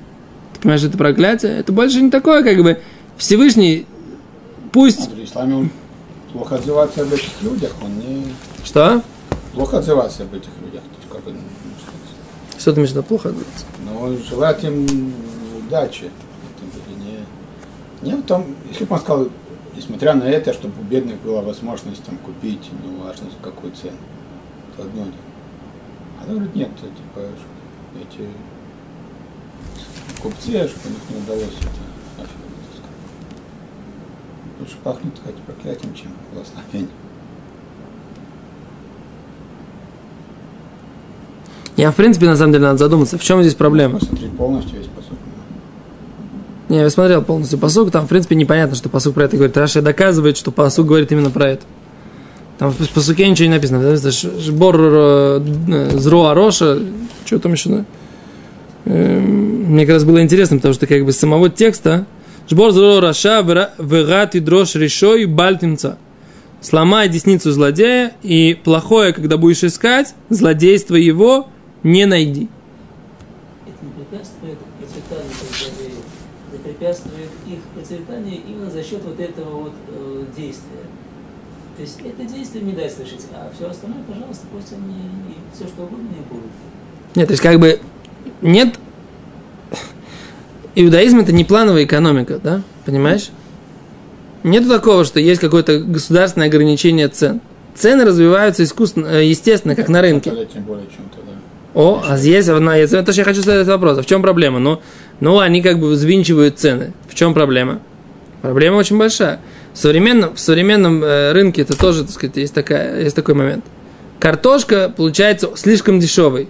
Ты 0.54 0.62
понимаешь, 0.62 0.84
это 0.84 0.98
проклятие? 0.98 1.58
Это 1.58 1.72
больше 1.72 2.02
не 2.02 2.10
такое, 2.10 2.44
как 2.44 2.62
бы 2.64 2.80
Всевышний 3.18 3.86
пусть... 4.72 5.04
Смотри, 5.04 5.26
исламе 5.26 5.56
он 5.56 5.70
плохо 6.32 6.56
отзывается 6.56 7.02
об 7.02 7.14
этих 7.14 7.30
людях, 7.42 7.72
он 7.84 8.00
не... 8.00 8.26
Что? 8.64 9.02
Плохо 9.54 9.80
отзывается 9.80 10.24
об 10.24 10.34
этих 10.34 10.50
людях. 10.64 10.71
Что 12.62 12.74
ты 12.74 12.82
виду 12.84 13.02
плохо? 13.02 13.34
Ну, 13.84 14.18
желать 14.30 14.64
им 14.64 15.12
удачи. 15.58 16.12
Не, 18.04 18.22
том, 18.22 18.46
если 18.70 18.86
бы 18.86 18.94
он 18.94 19.02
сказал, 19.02 19.30
несмотря 19.76 20.14
на 20.14 20.26
это, 20.26 20.54
чтобы 20.54 20.80
у 20.80 20.84
бедных 20.84 21.20
была 21.22 21.42
возможность 21.42 22.04
там 22.04 22.20
купить, 22.20 22.70
не 22.84 22.96
важно 23.04 23.32
за 23.32 23.38
какую 23.42 23.74
цену. 23.74 23.98
Это 24.74 24.84
одно 24.84 25.06
дело. 25.06 25.16
А 26.20 26.26
он 26.28 26.36
говорит, 26.36 26.56
нет, 26.56 26.70
типа, 26.76 27.26
эти 28.00 28.30
купцы, 30.22 30.68
чтобы 30.68 30.86
у 30.86 30.90
них 30.90 31.10
не 31.10 31.18
удалось 31.24 31.58
это 31.60 32.20
нафиг, 32.20 32.36
Лучше 34.60 34.78
пахнет, 34.84 35.18
сказать, 35.18 35.42
проклятием, 35.42 35.96
чем 35.96 36.14
благословением. 36.32 36.92
Я, 41.82 41.90
в 41.90 41.96
принципе, 41.96 42.28
на 42.28 42.36
самом 42.36 42.52
деле, 42.52 42.66
надо 42.66 42.78
задуматься, 42.78 43.18
в 43.18 43.24
чем 43.24 43.42
здесь 43.42 43.56
проблема. 43.56 43.98
Посмотреть 43.98 44.32
полностью 44.34 44.78
весь 44.78 44.86
посуд. 44.86 45.18
Не, 46.70 46.78
я 46.78 46.90
смотрел 46.92 47.24
полностью 47.24 47.58
посук, 47.58 47.90
там, 47.90 48.06
в 48.06 48.08
принципе, 48.08 48.36
непонятно, 48.36 48.76
что 48.76 48.88
посук 48.88 49.16
про 49.16 49.24
это 49.24 49.36
говорит. 49.36 49.58
Раша 49.58 49.82
доказывает, 49.82 50.38
что 50.38 50.52
посук 50.52 50.86
говорит 50.86 51.12
именно 51.12 51.32
про 51.32 51.50
это. 51.50 51.64
Там 52.60 52.70
в 52.72 52.90
посуке 52.90 53.28
ничего 53.28 53.48
не 53.48 53.56
написано. 53.56 53.96
Жбор 53.96 54.76
э, 54.80 55.90
зро 55.94 56.26
ароша, 56.26 56.78
что 57.26 57.40
там 57.40 57.54
еще? 57.54 57.84
Эм, 58.86 59.74
мне 59.74 59.88
как 59.88 59.96
раз 59.96 60.04
было 60.04 60.22
интересно, 60.22 60.58
потому 60.58 60.76
что 60.76 60.86
как 60.86 61.04
бы 61.04 61.12
с 61.12 61.18
самого 61.18 61.50
текста 61.50 62.06
Жбор 62.48 62.74
зро 62.74 63.00
раша 63.00 63.42
вегат 63.80 64.36
и 64.36 64.40
дрожь 64.40 64.76
решой 64.76 65.26
бальтимца. 65.26 65.98
Сломай 66.62 67.10
десницу 67.10 67.52
злодея, 67.52 68.12
и 68.22 68.56
плохое, 68.64 69.14
когда 69.14 69.38
будешь 69.38 69.64
искать, 69.64 70.14
злодейство 70.30 70.94
его 70.94 71.48
не 71.84 72.06
найди. 72.06 72.50
Это 73.66 73.86
не 73.86 73.92
препятствует 73.92 74.58
процветанию 74.80 75.92
это 76.54 76.64
препятствует 76.64 77.30
их 77.48 77.60
процветанию 77.74 78.42
именно 78.48 78.70
за 78.70 78.84
счет 78.84 79.02
вот 79.04 79.20
этого 79.20 79.64
вот 79.64 79.74
э, 79.88 80.24
действия. 80.36 80.84
То 81.78 81.82
есть 81.84 82.00
это 82.02 82.26
действие 82.26 82.64
не 82.64 82.74
дай 82.74 82.90
слышать, 82.90 83.26
а 83.34 83.50
все 83.56 83.70
остальное, 83.70 84.04
пожалуйста, 84.04 84.46
пусть 84.52 84.74
они 84.74 84.96
и 85.30 85.56
все 85.56 85.66
что 85.68 85.84
угодно 85.84 86.10
и 86.10 86.34
будут. 86.34 86.52
Нет, 87.16 87.28
то 87.28 87.32
есть 87.32 87.42
как 87.42 87.60
бы 87.60 87.80
нет... 88.42 88.78
Иудаизм 90.76 91.20
это 91.20 91.34
не 91.34 91.44
плановая 91.44 91.84
экономика, 91.84 92.40
да? 92.42 92.62
Понимаешь? 92.86 93.30
Нет 94.44 94.68
такого, 94.68 95.04
что 95.06 95.20
есть 95.20 95.42
какое-то 95.42 95.80
государственное 95.80 96.48
ограничение 96.48 97.08
цен. 97.08 97.42
Цены 97.76 98.06
развиваются 98.06 98.64
искусственно, 98.64 99.08
э, 99.08 99.26
естественно, 99.26 99.76
как 99.76 99.90
на 99.90 100.02
рынке. 100.02 100.32
Тем 100.54 100.64
более 100.64 100.86
чем-то, 100.86 101.18
да. 101.26 101.31
О, 101.74 102.04
а 102.06 102.18
здесь, 102.18 102.50
одна, 102.50 102.78
это 102.78 103.12
же 103.12 103.22
я 103.22 103.26
хочу 103.26 103.42
задать 103.42 103.68
вопрос. 103.68 103.98
А 103.98 104.02
в 104.02 104.06
чем 104.06 104.22
проблема? 104.22 104.60
Ну, 104.60 104.82
ну, 105.20 105.40
они 105.40 105.62
как 105.62 105.80
бы 105.80 105.90
взвинчивают 105.90 106.60
цены. 106.60 106.94
В 107.08 107.16
чем 107.16 107.34
проблема? 107.34 107.80
Проблема 108.42 108.76
очень 108.76 108.98
большая. 108.98 109.40
В 109.74 109.78
современном, 109.78 110.36
в 110.36 110.40
современном 110.40 111.04
э, 111.04 111.32
рынке 111.32 111.62
это 111.62 111.78
тоже, 111.78 112.04
так 112.04 112.12
сказать, 112.12 112.36
есть, 112.36 112.54
такая, 112.54 113.02
есть 113.02 113.16
такой 113.16 113.36
момент. 113.36 113.64
Картошка 114.20 114.94
получается 114.96 115.52
слишком 115.56 116.00
дешевой. 116.00 116.50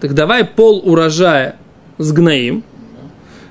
Так 0.00 0.14
давай 0.14 0.44
пол 0.44 0.82
урожая 0.84 1.56
сгноим, 1.98 2.64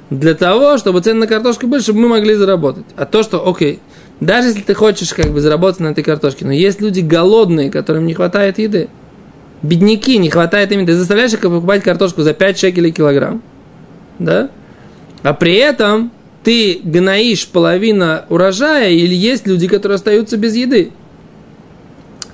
для 0.10 0.36
того, 0.36 0.78
чтобы 0.78 1.02
цены 1.02 1.22
на 1.22 1.28
картошку 1.28 1.68
были, 1.68 1.82
чтобы 1.82 2.00
мы 2.00 2.10
могли 2.10 2.36
заработать. 2.36 2.86
А 2.96 3.06
то, 3.06 3.24
что, 3.24 3.48
окей, 3.48 3.80
даже 4.20 4.50
если 4.50 4.62
ты 4.62 4.74
хочешь 4.74 5.14
как 5.14 5.32
бы 5.32 5.42
заработать 5.42 5.80
на 5.80 5.88
этой 5.88 6.04
картошке, 6.04 6.46
но 6.46 6.52
есть 6.52 6.82
люди 6.82 7.00
голодные, 7.00 7.72
которым 7.72 8.06
не 8.06 8.14
хватает 8.14 8.60
еды, 8.60 8.90
бедняки, 9.68 10.18
не 10.18 10.30
хватает 10.30 10.72
им, 10.72 10.86
ты 10.86 10.96
заставляешь 10.96 11.34
их 11.34 11.42
покупать 11.42 11.84
картошку 11.84 12.22
за 12.22 12.34
5 12.34 12.60
шекелей 12.60 12.92
килограмм, 12.92 13.42
да? 14.20 14.50
А 15.24 15.34
при 15.34 15.56
этом 15.56 16.12
ты 16.44 16.80
гноишь 16.84 17.48
половину 17.48 18.22
урожая, 18.30 18.92
или 18.92 19.16
есть 19.16 19.48
люди, 19.48 19.68
которые 19.68 19.96
остаются 19.96 20.38
без 20.38 20.56
еды. 20.56 20.92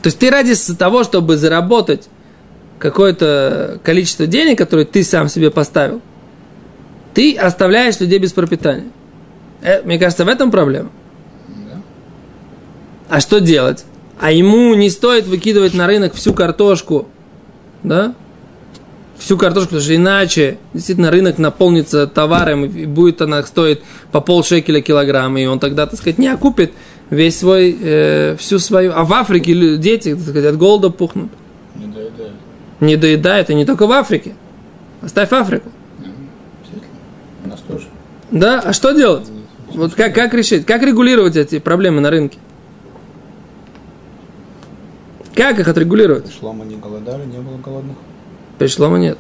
То 0.02 0.08
есть 0.08 0.20
ты 0.20 0.30
ради 0.30 0.54
того, 0.78 1.04
чтобы 1.04 1.38
заработать 1.38 2.10
какое-то 2.80 3.80
количество 3.84 4.28
денег, 4.28 4.58
которое 4.58 4.86
ты 4.86 5.04
сам 5.04 5.30
себе 5.30 5.52
поставил, 5.52 6.02
ты 7.14 7.36
оставляешь 7.36 8.00
людей 8.00 8.20
без 8.20 8.34
пропитания. 8.34 8.88
Э, 9.62 9.82
мне 9.84 10.00
кажется, 10.00 10.26
в 10.26 10.28
этом 10.28 10.52
проблема. 10.52 10.90
А 13.08 13.20
что 13.20 13.40
делать? 13.40 13.86
А 14.20 14.32
ему 14.32 14.74
не 14.74 14.90
стоит 14.90 15.28
выкидывать 15.28 15.74
на 15.74 15.88
рынок 15.88 16.14
всю 16.14 16.34
картошку, 16.34 17.08
да? 17.84 18.14
Всю 19.18 19.38
картошку, 19.38 19.70
потому 19.70 19.84
что 19.84 19.96
иначе 19.96 20.58
действительно 20.74 21.12
рынок 21.12 21.38
наполнится 21.38 22.08
товаром, 22.08 22.66
и 22.66 22.86
будет 22.86 23.22
она 23.22 23.44
стоить 23.44 23.82
по 24.12 24.20
полшекеля 24.20 24.82
килограмм, 24.82 25.38
и 25.38 25.46
он 25.46 25.60
тогда, 25.60 25.86
так 25.86 26.00
сказать, 26.00 26.18
не 26.18 26.28
окупит 26.28 26.72
весь 27.12 27.38
свой, 27.38 27.78
э, 27.80 28.36
всю 28.40 28.58
свою... 28.58 28.94
А 28.96 29.04
в 29.04 29.14
Африке 29.14 29.78
дети, 29.78 30.16
так 30.16 30.24
сказать, 30.24 30.46
от 30.46 30.58
голода 30.58 30.90
пухнут. 30.90 31.30
Не 31.76 31.88
доедает. 31.88 32.32
Не 32.80 32.96
доедают, 32.96 33.50
и 33.52 33.54
не 33.54 33.66
только 33.66 33.86
в 33.86 33.92
Африке. 33.92 34.34
Оставь 35.02 35.32
Африку. 35.32 35.70
Ну. 36.00 36.06
У 37.46 37.50
нас 37.50 37.60
тоже. 37.68 37.86
Да, 38.32 38.60
а 38.60 38.74
что 38.74 38.92
делать? 38.92 39.28
Вот 39.74 39.94
как, 39.94 40.16
как 40.16 40.34
решить, 40.34 40.66
как 40.66 40.82
регулировать 40.82 41.36
эти 41.36 41.60
проблемы 41.60 42.02
на 42.02 42.10
рынке? 42.10 42.40
Как 45.36 45.60
их 45.60 45.68
отрегулировать? 45.68 46.32
Шлома 46.40 46.66
не 46.66 46.76
голодали, 46.76 47.26
не 47.26 47.38
было 47.40 47.58
голодных. 47.58 47.98
Пришло 48.58 48.90
мы 48.90 49.00
нет. 49.00 49.18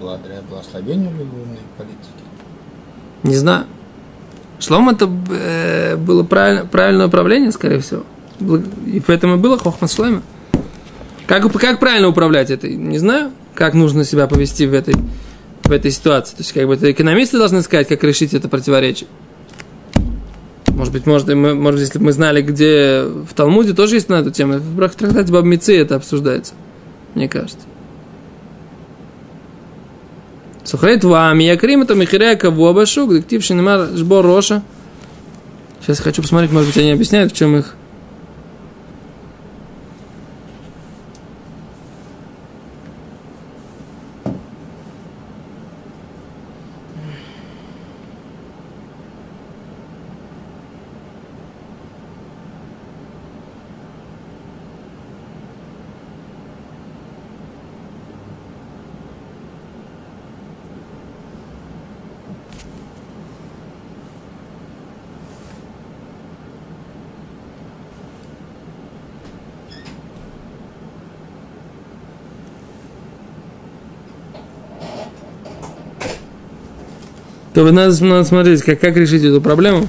Благодаря 0.00 0.40
благословению 0.48 1.10
или 1.10 1.22
умной 1.22 1.58
политики. 1.76 2.24
Не 3.22 3.36
знаю. 3.36 3.66
Шлом 4.60 4.90
это 4.90 5.10
э, 5.30 5.96
было 5.96 6.22
правильно, 6.22 6.66
правильное 6.66 7.06
управление, 7.06 7.52
скорее 7.52 7.80
всего. 7.80 8.04
И 8.86 9.00
в 9.00 9.08
этом 9.08 9.34
и 9.34 9.36
было 9.38 9.58
хохма 9.58 9.88
шлема. 9.88 10.22
Как, 11.26 11.50
как 11.52 11.80
правильно 11.80 12.08
управлять 12.08 12.50
этой? 12.50 12.76
Не 12.76 12.98
знаю. 12.98 13.32
Как 13.54 13.74
нужно 13.74 14.04
себя 14.04 14.26
повести 14.26 14.66
в 14.66 14.74
этой, 14.74 14.94
в 15.62 15.72
этой 15.72 15.90
ситуации. 15.90 16.36
То 16.36 16.42
есть, 16.42 16.52
как 16.52 16.66
бы 16.66 16.74
это 16.74 16.90
экономисты 16.90 17.38
должны 17.38 17.62
сказать, 17.62 17.88
как 17.88 18.04
решить 18.04 18.34
это 18.34 18.48
противоречие. 18.48 19.08
Может 20.74 20.92
быть, 20.92 21.06
может, 21.06 21.28
мы, 21.28 21.54
может, 21.54 21.80
если 21.80 21.98
бы 21.98 22.06
мы 22.06 22.12
знали, 22.12 22.42
где 22.42 23.04
в 23.04 23.32
Талмуде 23.34 23.74
тоже 23.74 23.94
есть 23.94 24.08
на 24.08 24.14
эту 24.14 24.32
тему. 24.32 24.58
В 24.58 24.88
трактате 24.88 25.32
Бабмицы 25.32 25.76
это 25.78 25.94
обсуждается, 25.94 26.54
мне 27.14 27.28
кажется. 27.28 27.64
Сухрейт 30.64 31.04
вам, 31.04 31.38
я 31.38 31.56
крим 31.56 31.82
это 31.82 31.94
михиря 31.94 32.34
кого 32.34 32.74
башук, 32.74 33.14
дектив 33.14 33.44
шинемар 33.44 33.90
жбор 33.94 34.24
роша. 34.26 34.62
Сейчас 35.80 36.00
хочу 36.00 36.22
посмотреть, 36.22 36.50
может 36.50 36.70
быть, 36.70 36.78
они 36.78 36.90
объясняют, 36.90 37.32
в 37.32 37.36
чем 37.36 37.56
их. 37.56 37.76
То 77.54 77.64
надо, 77.70 78.04
надо 78.04 78.24
смотреть, 78.24 78.62
как, 78.62 78.80
как 78.80 78.96
решить 78.96 79.22
эту 79.22 79.40
проблему. 79.40 79.88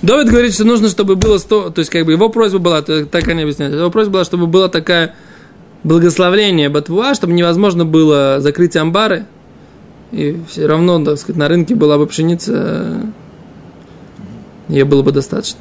Довид 0.00 0.28
говорит, 0.28 0.54
что 0.54 0.64
нужно, 0.64 0.88
чтобы 0.88 1.16
было 1.16 1.38
100, 1.38 1.70
то 1.70 1.78
есть 1.78 1.90
как 1.90 2.04
бы 2.04 2.12
его 2.12 2.28
просьба 2.30 2.58
была, 2.58 2.82
так 2.82 3.28
они 3.28 3.42
объясняют, 3.42 3.74
его 3.74 3.90
просьба 3.90 4.14
была, 4.14 4.24
чтобы 4.24 4.46
было 4.46 4.68
такая 4.68 5.14
благословление 5.82 6.68
Батвуа, 6.68 7.14
чтобы 7.14 7.32
невозможно 7.34 7.84
было 7.84 8.40
закрыть 8.40 8.76
амбары, 8.76 9.26
и 10.12 10.40
все 10.48 10.66
равно, 10.66 11.02
так 11.04 11.18
сказать, 11.18 11.36
на 11.38 11.48
рынке 11.48 11.74
была 11.74 11.96
бы 11.98 12.06
пшеница, 12.06 13.00
ее 14.68 14.84
было 14.84 15.02
бы 15.02 15.12
достаточно. 15.12 15.58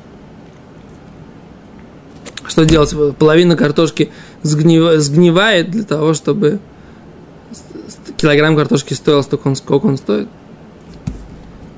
Что 2.46 2.66
делать? 2.66 2.94
Половина 3.18 3.56
картошки 3.56 4.12
сгнива- 4.44 4.98
сгнивает 4.98 5.72
для 5.72 5.84
того, 5.84 6.14
чтобы 6.14 6.60
килограмм 8.18 8.56
картошки 8.56 8.94
стоил 8.94 9.24
столько, 9.24 9.48
он- 9.48 9.56
сколько 9.56 9.86
он 9.86 9.98
стоит. 9.98 10.28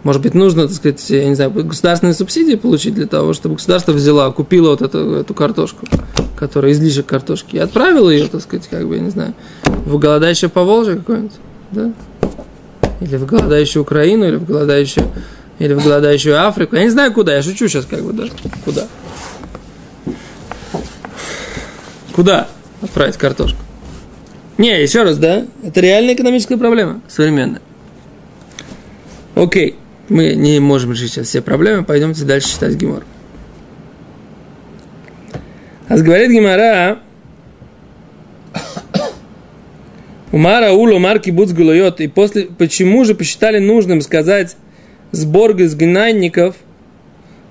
Может 0.06 0.22
быть, 0.22 0.36
нужно, 0.36 0.68
так 0.68 0.76
сказать, 0.76 1.10
я 1.10 1.28
не 1.28 1.34
знаю, 1.34 1.50
государственные 1.50 2.14
субсидии 2.14 2.54
получить 2.54 2.94
для 2.94 3.08
того, 3.08 3.34
чтобы 3.34 3.56
государство 3.56 3.92
взяло, 3.92 4.30
купило 4.30 4.70
вот 4.70 4.84
эту, 4.84 5.16
эту 5.16 5.34
картошку, 5.34 5.88
которая 6.38 6.74
излишек 6.74 7.08
картошки, 7.08 7.56
и 7.56 7.58
отправило 7.58 8.12
ее, 8.12 8.28
так 8.28 8.42
сказать, 8.42 8.68
как 8.68 8.88
бы, 8.88 8.98
я 8.98 9.02
не 9.02 9.10
знаю, 9.10 9.34
в 9.64 9.98
голодающее 9.98 10.48
Поволжье 10.48 10.98
какое-нибудь, 10.98 11.32
да? 11.72 11.92
Или 13.02 13.16
в 13.16 13.26
голодающую 13.26 13.82
Украину, 13.82 14.28
или 14.28 14.36
в 14.36 14.46
голодающую, 14.46 15.08
или 15.58 15.74
в 15.74 15.84
голодающую 15.84 16.48
Африку. 16.48 16.76
Я 16.76 16.84
не 16.84 16.92
знаю, 16.92 17.12
куда, 17.12 17.36
я 17.36 17.42
шучу 17.42 17.68
сейчас, 17.68 17.88
как 17.88 18.04
бы, 18.04 18.14
да? 18.14 18.26
Куда? 18.64 18.88
Куда 22.14 22.48
отправить 22.84 23.18
картошку? 23.18 23.58
Не, 24.60 24.80
еще 24.80 25.02
раз, 25.02 25.18
да? 25.18 25.48
Это 25.64 25.80
реальная 25.80 26.14
экономическая 26.14 26.58
проблема, 26.58 27.02
современная. 27.08 27.64
Окей, 29.34 29.80
мы 30.10 30.36
не 30.36 30.60
можем 30.60 30.92
решить 30.92 31.12
сейчас 31.12 31.28
все 31.28 31.42
проблемы, 31.42 31.84
пойдемте 31.84 32.26
дальше 32.26 32.50
читать 32.50 32.76
Гимор. 32.76 33.04
А 35.88 35.98
говорит 35.98 36.32
Гимара, 36.32 37.00
Умара 40.36 40.72
уло 40.74 41.00
марки 41.00 41.30
буцгулойот. 41.30 42.02
И 42.02 42.10
после, 42.10 42.48
почему 42.58 43.06
же 43.06 43.16
посчитали 43.16 43.60
нужным 43.60 44.02
сказать 44.02 44.58
сбор 45.14 45.52
изгнанников 45.62 46.58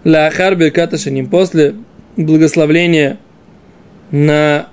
ля 0.05 0.27
ахар 0.27 0.55
берката 0.55 0.99
шаним 0.99 1.29
после 1.31 1.77
благословления 2.19 3.19
на 4.11 4.69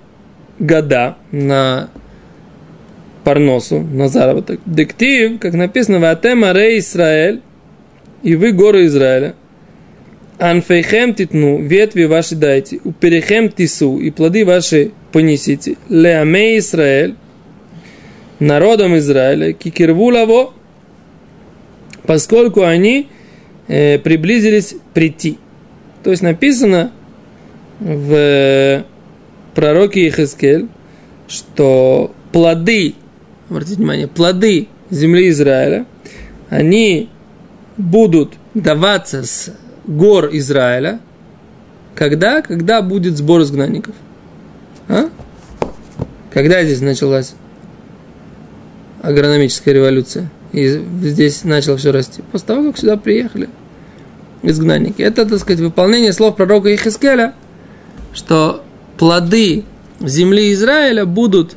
года, 0.60 1.15
на 1.32 1.89
парносу, 3.24 3.80
на 3.80 4.10
заработок. 4.10 4.60
Дектив, 4.65 5.39
как 5.39 5.54
написано, 5.54 6.00
ватема 6.00 6.52
ре 6.52 6.80
Израиль, 6.80 7.41
и 8.24 8.36
вы 8.36 8.52
горы 8.52 8.86
Израиля, 8.86 9.36
анфейхем 10.38 11.14
титну, 11.14 11.62
ветви 11.62 12.06
ваши 12.06 12.36
дайте, 12.36 12.80
уперехем 12.84 13.50
тису, 13.50 13.98
и 13.98 14.10
плоды 14.12 14.46
ваши 14.46 14.92
понесите, 15.12 15.78
леаме 15.90 16.58
Израиль, 16.58 17.16
народом 18.40 18.98
Израиля, 18.98 19.54
кикерву 19.54 20.10
лаво, 20.10 20.54
поскольку 22.04 22.64
они 22.64 23.08
э, 23.68 24.00
приблизились 24.00 24.76
прийти. 24.94 25.38
То 26.04 26.10
есть 26.10 26.24
написано 26.24 26.92
в 27.80 28.84
пророке 29.54 30.08
Ихискель, 30.08 30.68
что 31.28 32.14
плоды, 32.32 32.96
обратите 33.50 33.78
внимание, 33.78 34.08
плоды 34.08 34.68
земли 34.90 35.30
Израиля, 35.30 35.86
они 36.50 37.10
будут 37.78 38.34
даваться 38.54 39.24
с 39.24 39.52
гор 39.86 40.30
Израиля, 40.34 41.00
когда? 41.96 42.42
Когда 42.42 42.82
будет 42.82 43.18
сбор 43.18 43.42
изгнанников. 43.42 43.96
А? 44.88 45.10
Когда 46.32 46.64
здесь 46.64 46.82
началась 46.82 47.34
агрономическая 49.02 49.74
революция? 49.74 50.30
И 50.52 50.68
здесь 51.02 51.44
начало 51.44 51.78
все 51.78 51.92
расти. 51.92 52.22
После 52.32 52.48
того, 52.48 52.64
как 52.72 52.78
сюда 52.78 52.98
приехали 52.98 53.50
изгнанники. 54.44 55.02
Это, 55.02 55.26
так 55.26 55.40
сказать, 55.40 55.62
выполнение 55.62 56.14
слов 56.14 56.36
пророка 56.36 56.74
Ихискеля, 56.74 57.34
что 58.14 58.64
плоды 58.98 59.64
земли 60.00 60.52
Израиля 60.54 61.06
будут 61.06 61.56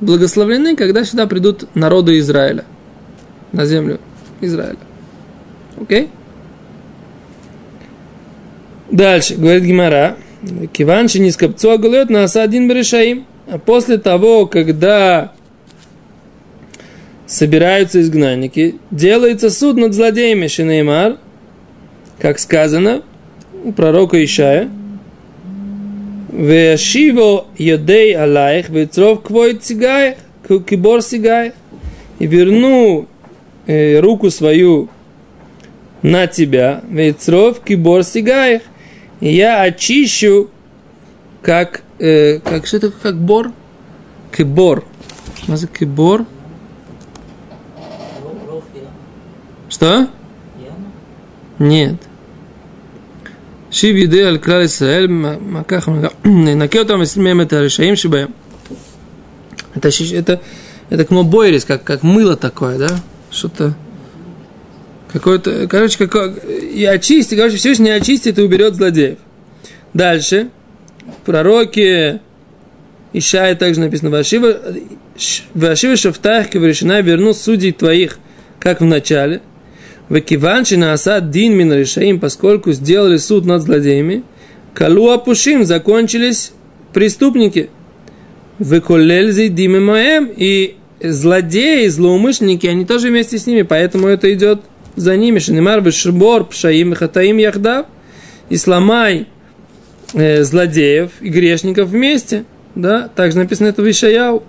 благословлены, 0.00 0.76
когда 0.76 1.04
сюда 1.04 1.26
придут 1.26 1.74
народы 1.74 2.18
Израиля 2.18 2.64
на 3.52 3.66
землю 3.66 3.98
Израиля. 4.40 4.78
Окей? 5.80 6.08
Дальше, 8.90 9.36
говорит 9.36 9.64
Гимара, 9.64 10.16
Киванши 10.72 11.18
не 11.18 11.30
скопцу 11.30 11.70
оголет 11.70 12.10
на 12.10 12.24
один 12.24 12.68
берешаим. 12.68 13.26
А 13.50 13.58
после 13.58 13.98
того, 13.98 14.46
когда 14.46 15.32
собираются 17.26 18.00
изгнанники, 18.00 18.76
делается 18.90 19.50
суд 19.50 19.76
над 19.76 19.94
злодеями 19.94 20.46
Шинеймар, 20.46 21.16
как 22.18 22.38
сказано 22.38 23.02
у 23.64 23.72
пророка 23.72 24.22
Ишая, 24.22 24.70
Вешиво 26.30 27.46
йодей 27.56 28.14
алаих, 28.16 28.68
ветров 28.68 29.22
квой 29.22 29.54
цигаих, 29.54 30.16
кибор 30.46 31.02
сигаих, 31.02 31.52
и 32.18 32.26
верну 32.26 33.06
э, 33.66 33.98
руку 33.98 34.30
свою 34.30 34.88
на 36.02 36.26
тебя, 36.26 36.82
вецров 36.88 37.60
кибор 37.60 38.04
сигаев, 38.04 38.62
и 39.20 39.34
я 39.34 39.62
очищу, 39.62 40.50
как, 41.42 41.82
э, 41.98 42.40
как 42.40 42.66
что 42.66 42.80
такое, 42.80 43.00
как 43.00 43.16
бор? 43.16 43.52
Кибор. 44.36 44.84
Что 45.42 45.56
за 45.56 45.66
кибор? 45.66 46.24
Что? 49.68 50.08
Нет. 51.58 51.96
Шив 53.70 53.96
еды 53.96 54.22
аль 54.22 54.38
клал 54.38 54.64
Исраэль, 54.64 55.08
маках, 55.08 55.86
накел 56.24 56.86
там 56.86 57.02
мем 57.16 57.40
это 57.40 57.62
решаем 57.64 57.96
шибаем. 57.96 58.34
Это, 59.74 59.88
это, 59.88 60.14
это, 60.14 60.40
это 60.88 61.04
кмо 61.04 61.24
как, 61.66 61.84
как 61.84 62.02
мыло 62.02 62.36
такое, 62.36 62.78
да? 62.78 62.88
Что-то 63.30 63.74
какое-то, 65.12 65.66
короче, 65.68 65.98
какое, 65.98 66.34
и 66.34 66.84
очисти, 66.84 67.34
короче, 67.34 67.56
Всевышний 67.56 67.90
очистит 67.90 68.38
и 68.38 68.42
уберет 68.42 68.74
злодеев. 68.74 69.18
Дальше, 69.94 70.50
в 71.06 71.26
пророке 71.26 72.20
Ишая 73.12 73.54
также 73.54 73.80
написано, 73.80 74.10
«Вашива 74.10 74.58
Вашива 75.54 75.96
шафтах 75.96 76.54
решена 76.54 77.00
верну 77.00 77.32
судей 77.32 77.72
твоих, 77.72 78.18
как 78.60 78.80
в 78.80 78.84
начале, 78.84 79.40
Векиванши 80.08 80.76
на 80.78 80.94
асад 80.94 81.30
дин 81.30 81.54
мин 81.54 81.72
решаим, 81.72 82.18
поскольку 82.18 82.72
сделали 82.72 83.18
суд 83.18 83.44
над 83.44 83.62
злодеями, 83.62 84.24
Калу 84.74 85.10
апушим 85.10 85.64
закончились 85.64 86.52
преступники. 86.94 87.68
Веколельзи 88.58 89.48
диме 89.48 89.80
моем, 89.80 90.30
и 90.34 90.76
злодеи, 91.02 91.86
злоумышленники, 91.88 92.66
они 92.66 92.84
тоже 92.84 93.08
вместе 93.08 93.38
с 93.38 93.46
ними, 93.46 93.62
поэтому 93.62 94.08
это 94.08 94.32
идет 94.32 94.62
за 94.98 95.16
ними. 95.16 95.38
Шинемар 95.38 95.80
бешибор, 95.80 96.44
пшаим, 96.44 96.94
хатаим 96.94 97.38
яхдав, 97.38 97.86
и 98.48 98.56
сломай 98.56 99.26
э, 100.14 100.42
злодеев 100.42 101.10
и 101.20 101.28
грешников 101.28 101.88
вместе. 101.88 102.44
Да, 102.74 103.08
также 103.08 103.38
написано 103.38 103.68
это 103.68 103.82
в 103.82 103.90
Ишаяу. 103.90 104.42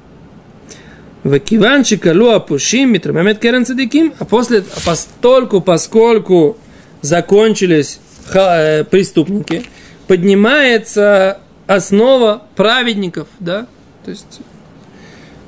Вакиван 1.24 1.84
шикалу 1.84 2.30
апушим 2.30 2.94
митрамамет 2.94 3.40
керен 3.40 3.66
цадиким. 3.66 4.14
А 4.20 4.26
после, 4.26 4.64
постольку, 4.86 5.62
поскольку 5.62 6.58
закончились 7.02 8.00
ха- 8.28 8.58
э, 8.58 8.84
преступники, 8.84 9.64
поднимается 10.08 11.40
основа 11.68 12.44
праведников, 12.56 13.28
да, 13.40 13.68
то 14.06 14.12
есть 14.12 14.40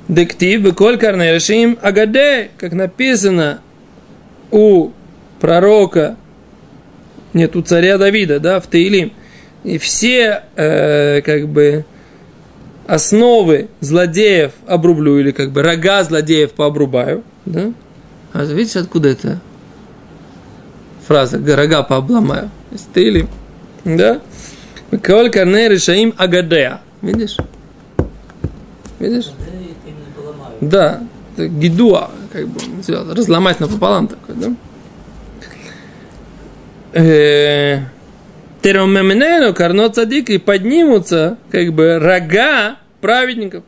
Дектив, 0.08 0.60
Беколь 0.60 0.98
Карнерешим 0.98 1.78
Агаде, 1.80 2.50
как 2.58 2.72
написано 2.72 3.60
у 4.52 4.90
пророка, 5.40 6.16
нет, 7.32 7.56
у 7.56 7.62
царя 7.62 7.98
Давида, 7.98 8.38
да, 8.38 8.60
в 8.60 8.66
Таилим. 8.68 9.12
И 9.64 9.78
все, 9.78 10.44
э, 10.54 11.22
как 11.22 11.48
бы, 11.48 11.84
основы 12.86 13.68
злодеев 13.80 14.52
обрублю, 14.66 15.18
или 15.18 15.30
как 15.30 15.50
бы 15.50 15.62
рога 15.62 16.04
злодеев 16.04 16.52
пообрубаю, 16.52 17.24
да? 17.46 17.72
А 18.32 18.44
видишь, 18.44 18.76
откуда 18.76 19.08
это 19.10 19.40
фраза 21.06 21.38
«рога 21.56 21.82
пообломаю»? 21.82 22.50
Таилим, 22.92 23.28
да? 23.84 24.20
Коль 25.02 25.30
карне 25.30 25.68
решаим 25.68 26.14
агадея. 26.16 26.80
Видишь? 27.00 27.36
Видишь? 28.98 29.30
Да, 30.60 31.02
это 31.34 31.48
гидуа, 31.48 32.10
как 32.32 32.46
бы 32.48 32.60
разломать 33.14 33.60
напополам 33.60 34.08
такой, 34.08 34.34
да? 34.36 34.54
Э, 36.94 37.80
Теромемнену, 38.62 39.54
карно 39.54 39.88
цадик, 39.88 40.30
и 40.30 40.38
поднимутся, 40.38 41.36
как 41.50 41.72
бы, 41.72 41.98
рога 41.98 42.76
праведников. 43.00 43.64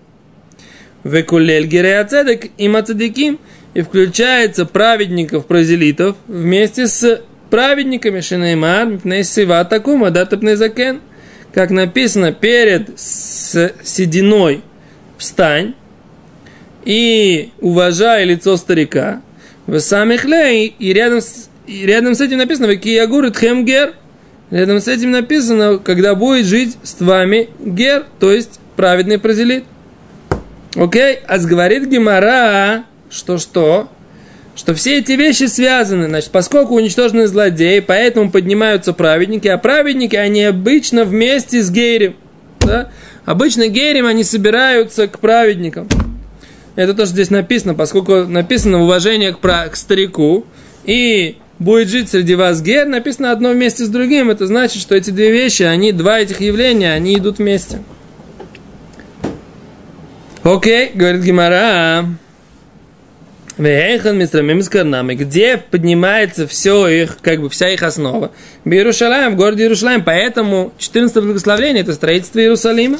Векулель 1.02 1.66
гиреацедек 1.66 2.50
и 2.56 2.68
мацадиким, 2.68 3.38
и 3.74 3.82
включается 3.82 4.66
праведников, 4.66 5.46
прозелитов, 5.46 6.16
вместе 6.28 6.86
с 6.86 7.22
праведниками 7.50 8.20
Шинеймар, 8.20 8.86
Мпнейсива 8.86 9.64
Такума, 9.64 10.10
Датапнезакен, 10.10 11.00
как 11.52 11.70
написано, 11.70 12.32
перед 12.32 12.98
с- 12.98 13.72
сединой 13.82 14.62
встань, 15.18 15.74
и 16.84 17.50
уважай 17.60 18.24
лицо 18.24 18.56
старика, 18.56 19.22
в 19.66 19.78
самих 19.80 20.24
лей, 20.24 20.74
и 20.78 20.92
рядом 20.92 21.20
с, 21.20 21.48
и 21.66 21.86
рядом 21.86 22.14
с 22.14 22.20
этим 22.20 22.38
написано, 22.38 22.68
в 22.68 22.76
Киягур 22.76 23.30
Тхемгер, 23.30 23.94
рядом 24.50 24.80
с 24.80 24.88
этим 24.88 25.10
написано, 25.10 25.78
когда 25.78 26.14
будет 26.14 26.46
жить 26.46 26.76
с 26.82 27.00
вами 27.00 27.48
гер, 27.58 28.04
то 28.20 28.32
есть 28.32 28.60
праведный 28.76 29.18
прозелит. 29.18 29.64
Окей, 30.76 31.18
а 31.26 31.38
говорит 31.38 31.88
Гимара, 31.88 32.84
что 33.10 33.38
что? 33.38 33.88
Что 34.56 34.74
все 34.74 34.98
эти 34.98 35.12
вещи 35.12 35.44
связаны, 35.44 36.06
значит, 36.06 36.30
поскольку 36.30 36.74
уничтожены 36.74 37.26
злодеи, 37.26 37.80
поэтому 37.80 38.30
поднимаются 38.30 38.92
праведники, 38.92 39.48
а 39.48 39.58
праведники, 39.58 40.14
они 40.16 40.44
обычно 40.44 41.04
вместе 41.04 41.62
с 41.62 41.70
гейрем. 41.70 42.16
Да? 42.60 42.90
Обычно 43.24 43.68
гейрем 43.68 44.06
они 44.06 44.22
собираются 44.22 45.08
к 45.08 45.18
праведникам. 45.18 45.88
Это 46.76 46.94
тоже 46.94 47.10
здесь 47.10 47.30
написано, 47.30 47.74
поскольку 47.74 48.24
написано 48.24 48.82
уважение 48.82 49.32
к, 49.32 49.38
пра- 49.38 49.68
к 49.68 49.76
старику, 49.76 50.46
и 50.84 51.36
будет 51.58 51.88
жить 51.88 52.10
среди 52.10 52.34
вас 52.34 52.60
гер, 52.60 52.86
написано 52.86 53.30
одно 53.30 53.50
вместе 53.50 53.84
с 53.84 53.88
другим, 53.88 54.30
это 54.30 54.46
значит, 54.46 54.82
что 54.82 54.94
эти 54.94 55.10
две 55.10 55.30
вещи, 55.30 55.62
они, 55.62 55.92
два 55.92 56.20
этих 56.20 56.40
явления, 56.40 56.92
они 56.92 57.16
идут 57.16 57.38
вместе. 57.38 57.78
Окей, 60.42 60.90
говорит 60.94 61.22
Гимара. 61.22 62.04
Вейхан 63.56 64.18
мистрамим 64.18 64.62
с 64.62 64.68
карнами, 64.68 65.14
где 65.14 65.56
поднимается 65.56 66.46
все 66.48 66.88
их, 66.88 67.18
как 67.22 67.40
бы 67.40 67.48
вся 67.48 67.68
их 67.68 67.84
основа. 67.84 68.32
В 68.64 68.70
Иерушалаем, 68.70 69.34
в 69.34 69.36
городе 69.36 69.62
Иерушалаем. 69.62 70.02
Поэтому 70.02 70.72
14 70.78 71.22
благословление 71.22 71.82
это 71.82 71.94
строительство 71.94 72.40
Иерусалима. 72.40 72.98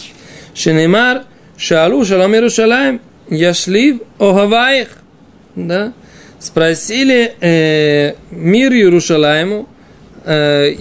Шинеймар, 0.55 1.25
Шалу, 1.57 2.05
Шалом 2.05 2.35
Иерушалаем, 2.35 3.01
Яшлив, 3.29 4.01
Огаваих. 4.19 4.89
Да? 5.57 5.93
Спросили 6.39 7.35
э, 7.41 8.15
мир 8.31 8.73
Иерушалайму, 8.73 9.69
э, 10.25 10.75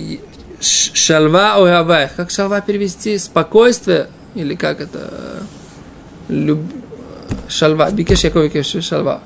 Шалва 0.59 1.55
Огаваих. 1.55 2.15
Как 2.15 2.31
шалва 2.31 2.61
перевести? 2.61 3.17
Спокойствие? 3.17 4.07
Или 4.35 4.55
как 4.55 4.81
это? 4.81 5.43
Люб... 6.29 6.59
Шалва. 7.47 7.91
Бикеш 7.91 8.23
Яков 8.23 8.51
Шалва. 8.81 9.21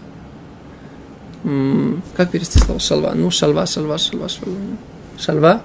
Как 2.15 2.31
перевести 2.31 2.59
слово 2.59 2.79
шалва? 2.79 3.13
Ну, 3.15 3.31
шалва, 3.31 3.65
шалва, 3.65 3.97
шалва, 3.97 4.27
шалва. 4.27 4.57
Шалва? 5.17 5.61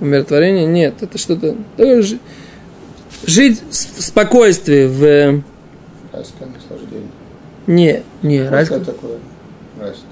Умиротворение? 0.00 0.66
Нет, 0.66 1.02
это 1.02 1.18
что-то... 1.18 1.56
Жить 3.26 3.62
в 3.70 3.74
спокойствии, 4.02 4.86
в... 4.86 5.04
э, 5.04 5.40
Райское 6.12 6.48
наслаждение. 6.48 7.08
Не, 7.66 8.02
не, 8.22 8.36
это 8.36 8.80
такое 8.80 9.18
райское. 9.80 10.04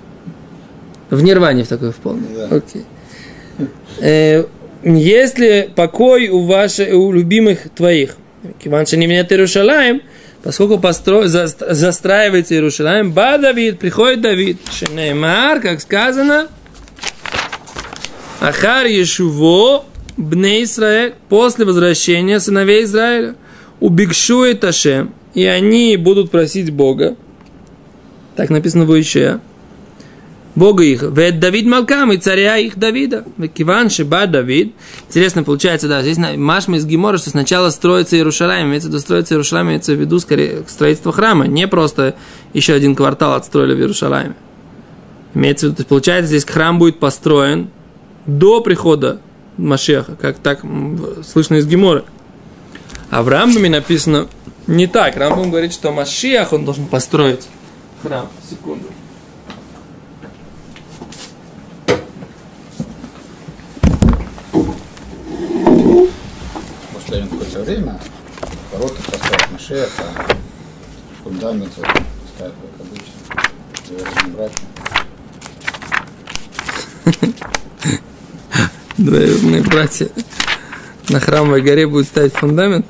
В 1.10 1.22
нирване 1.22 1.64
в 1.64 1.68
такой 1.68 1.90
в 1.92 1.96
полной. 1.96 2.28
Да. 2.34 2.56
Окей. 2.56 2.84
Э, 4.00 4.44
Если 4.84 5.70
покой 5.74 6.28
у 6.28 6.44
ваших, 6.46 6.94
у 6.94 7.12
любимых 7.12 7.68
твоих, 7.74 8.16
Киванша 8.62 8.96
не 8.96 9.06
меняет 9.06 9.30
Иерушалаем, 9.32 10.02
поскольку 10.42 10.78
постро... 10.78 11.26
за- 11.26 11.48
застраивается 11.48 12.54
Иерушалаем, 12.54 13.12
ба 13.12 13.36
Давид, 13.38 13.78
приходит 13.80 14.20
Давид, 14.22 14.58
Шенеймар, 14.72 15.60
как 15.60 15.80
сказано, 15.80 16.48
Ахар 18.40 18.86
Ешуво, 18.86 19.84
Бне 20.20 20.64
Израиль, 20.64 21.14
после 21.30 21.64
возвращения 21.64 22.40
сыновей 22.40 22.84
Израиля, 22.84 23.36
убегшует 23.80 24.62
Ашем, 24.64 25.14
и 25.32 25.44
они 25.44 25.96
будут 25.96 26.30
просить 26.30 26.70
Бога, 26.70 27.16
так 28.36 28.50
написано 28.50 28.84
в 28.84 29.00
Ишея, 29.00 29.40
Бога 30.54 30.84
их, 30.84 31.00
вет 31.00 31.40
Давид 31.40 31.64
Малкам 31.64 32.12
и 32.12 32.18
царя 32.18 32.58
их 32.58 32.78
Давида. 32.78 33.24
Киван 33.54 33.88
Шиба 33.88 34.26
Давид. 34.26 34.74
Интересно, 35.08 35.42
получается, 35.42 35.88
да, 35.88 36.02
здесь 36.02 36.18
Машма 36.18 36.76
из 36.76 36.84
Гемора, 36.84 37.16
что 37.16 37.30
сначала 37.30 37.70
строится 37.70 38.16
Иерушалаем, 38.16 38.66
имеется 38.68 38.88
в 38.88 38.90
виду 38.90 39.00
строится 39.00 39.34
Иерушалаем, 39.34 39.68
имеется 39.68 39.94
в 39.94 40.00
виду 40.00 40.18
скорее 40.18 40.64
строительство 40.66 41.12
храма, 41.12 41.46
не 41.46 41.66
просто 41.66 42.14
еще 42.52 42.74
один 42.74 42.94
квартал 42.94 43.34
отстроили 43.34 43.74
в 43.74 43.78
Иерушалайме. 43.78 44.34
Имеется 45.34 45.68
в 45.68 45.70
виду, 45.70 45.84
получается, 45.84 46.28
здесь 46.28 46.44
храм 46.44 46.78
будет 46.78 46.98
построен 46.98 47.70
до 48.26 48.60
прихода 48.60 49.20
Машеха, 49.60 50.16
как 50.16 50.38
так 50.38 50.62
слышно 51.24 51.56
из 51.56 51.66
Гемора. 51.66 52.04
А 53.10 53.22
в 53.22 53.28
Рамбаме 53.28 53.68
написано 53.68 54.28
не 54.66 54.86
так. 54.86 55.16
Рамбам 55.16 55.50
говорит, 55.50 55.72
что 55.72 55.92
Машиах 55.92 56.52
он 56.52 56.64
должен 56.64 56.86
построить 56.86 57.48
храм. 58.02 58.28
Секунду. 58.48 58.86
Может, 66.92 67.08
я 67.08 67.26
какое-то 67.26 67.62
время 67.62 68.00
ворота 68.72 69.02
поставить 69.02 69.50
на 69.52 69.58
шею, 69.58 69.86
а 69.98 70.36
фундамент 71.22 71.72
вот 71.76 71.86
ставят, 72.34 72.54
как 72.54 72.86
обычно. 72.86 73.12
Братья. 74.36 74.64
Двоюродные 78.99 79.61
братья 79.61 80.07
на 81.09 81.19
храмовой 81.19 81.61
горе 81.61 81.85
будут 81.87 82.07
ставить 82.07 82.33
фундамент. 82.33 82.85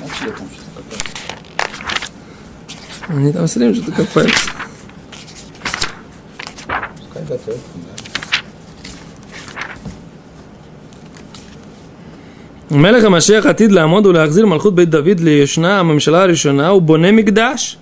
Вообще 0.00 0.26
там 0.26 0.48
что-то 0.52 0.82
копать. 0.82 2.02
Они 3.08 3.32
там 3.32 3.46
все 3.46 3.58
время 3.60 3.74
что-то 3.74 3.92
копаются. 3.92 4.50
Пускай 6.98 7.22
готовят, 7.28 7.60
да. 7.74 7.94
מלך 12.70 13.04
המשיח 13.04 13.46
עתיד 13.46 13.72
לעמוד 13.72 14.06
ולהחזיר 14.06 14.46
מלכות 14.46 14.74
בית 14.74 14.90
דוד 14.90 15.20
לישנה 15.20 15.80
הממשלה 15.80 16.22
הראשונה, 16.22 16.68
הוא 16.68 16.82
בונה 16.82 17.12
מקדש. 17.12 17.78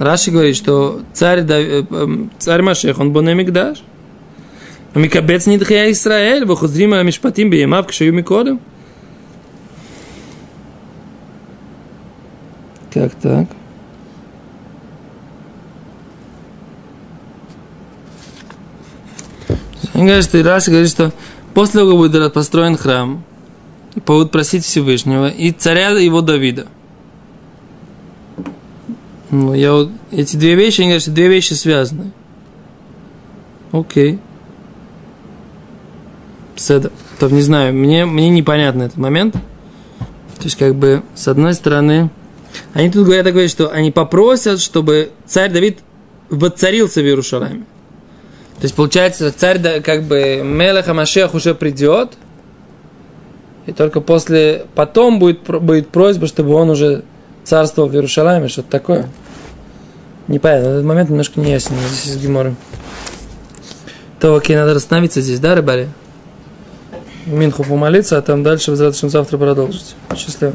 רש"י 0.00 0.30
говорит, 0.30 0.56
что 0.56 1.00
царь, 1.12 1.42
Дав- 1.42 1.86
э, 1.90 2.26
царь 2.38 2.62
Машех, 2.62 2.98
он 2.98 3.12
בונה 3.12 3.34
מקדש. 3.34 3.82
ומקבץ 4.96 5.48
נדחי 5.48 5.74
ישראל 5.74 6.44
וחוזרים 6.48 6.92
על 6.92 7.00
המשפטים 7.00 7.50
בימיו 7.50 7.84
כשהיו 7.88 8.12
מקודם. 8.12 8.56
Как 12.94 13.12
так? 13.14 13.48
Они 19.94 20.04
говорят, 20.06 20.24
что 20.24 20.42
Раши 20.42 20.70
говорит, 20.70 20.90
что 20.90 21.12
после 21.54 21.80
того, 21.80 21.90
как 21.90 21.98
будет 21.98 22.32
построен 22.32 22.76
храм, 22.76 23.24
будут 24.06 24.30
просить 24.32 24.64
Всевышнего 24.64 25.28
и 25.28 25.50
царя 25.52 25.90
его 25.90 26.20
Давида. 26.20 26.66
Ну, 29.30 29.54
я 29.54 29.72
вот, 29.72 29.90
эти 30.12 30.36
две 30.36 30.54
вещи, 30.54 30.80
они 30.80 30.90
говорят, 30.90 31.02
что 31.02 31.10
две 31.10 31.28
вещи 31.28 31.54
связаны. 31.54 32.12
Окей. 33.72 34.20
Седа. 36.59 36.91
То 37.19 37.29
не 37.29 37.41
знаю, 37.41 37.73
мне, 37.73 38.05
мне 38.05 38.29
непонятно 38.29 38.83
этот 38.83 38.97
момент. 38.97 39.33
То 39.33 40.43
есть, 40.43 40.57
как 40.57 40.75
бы, 40.75 41.03
с 41.15 41.27
одной 41.27 41.53
стороны, 41.53 42.09
они 42.73 42.91
тут 42.91 43.05
говорят 43.05 43.25
такое, 43.25 43.47
что 43.47 43.69
они 43.69 43.91
попросят, 43.91 44.59
чтобы 44.59 45.11
царь 45.25 45.51
Давид 45.51 45.79
воцарился 46.29 47.01
в 47.01 47.05
Иерушалайме. 47.05 47.63
То 48.57 48.63
есть, 48.63 48.75
получается, 48.75 49.31
царь, 49.31 49.81
как 49.81 50.03
бы, 50.03 50.41
Мелеха 50.43 50.93
Машех 50.93 51.33
уже 51.33 51.55
придет, 51.55 52.13
и 53.65 53.71
только 53.71 54.01
после, 54.01 54.65
потом 54.75 55.19
будет, 55.19 55.43
будет 55.43 55.89
просьба, 55.89 56.27
чтобы 56.27 56.53
он 56.53 56.69
уже 56.69 57.03
царствовал 57.45 57.87
в 57.87 57.93
Иерушалайме, 57.93 58.49
что-то 58.49 58.69
такое. 58.69 59.09
Непонятно, 60.27 60.67
этот 60.67 60.85
момент 60.85 61.09
немножко 61.09 61.39
не 61.39 61.51
ясен 61.51 61.75
здесь 61.87 62.15
из 62.15 62.21
Геморы. 62.21 62.55
То, 64.19 64.35
окей, 64.35 64.57
надо 64.57 64.75
остановиться 64.75 65.21
здесь, 65.21 65.39
да, 65.39 65.55
рыбари? 65.55 65.87
Минху 67.29 67.63
помолиться, 67.63 68.17
а 68.17 68.21
там 68.21 68.43
дальше, 68.43 68.75
завтра 68.75 69.37
продолжить. 69.37 69.95
Счастливо. 70.15 70.53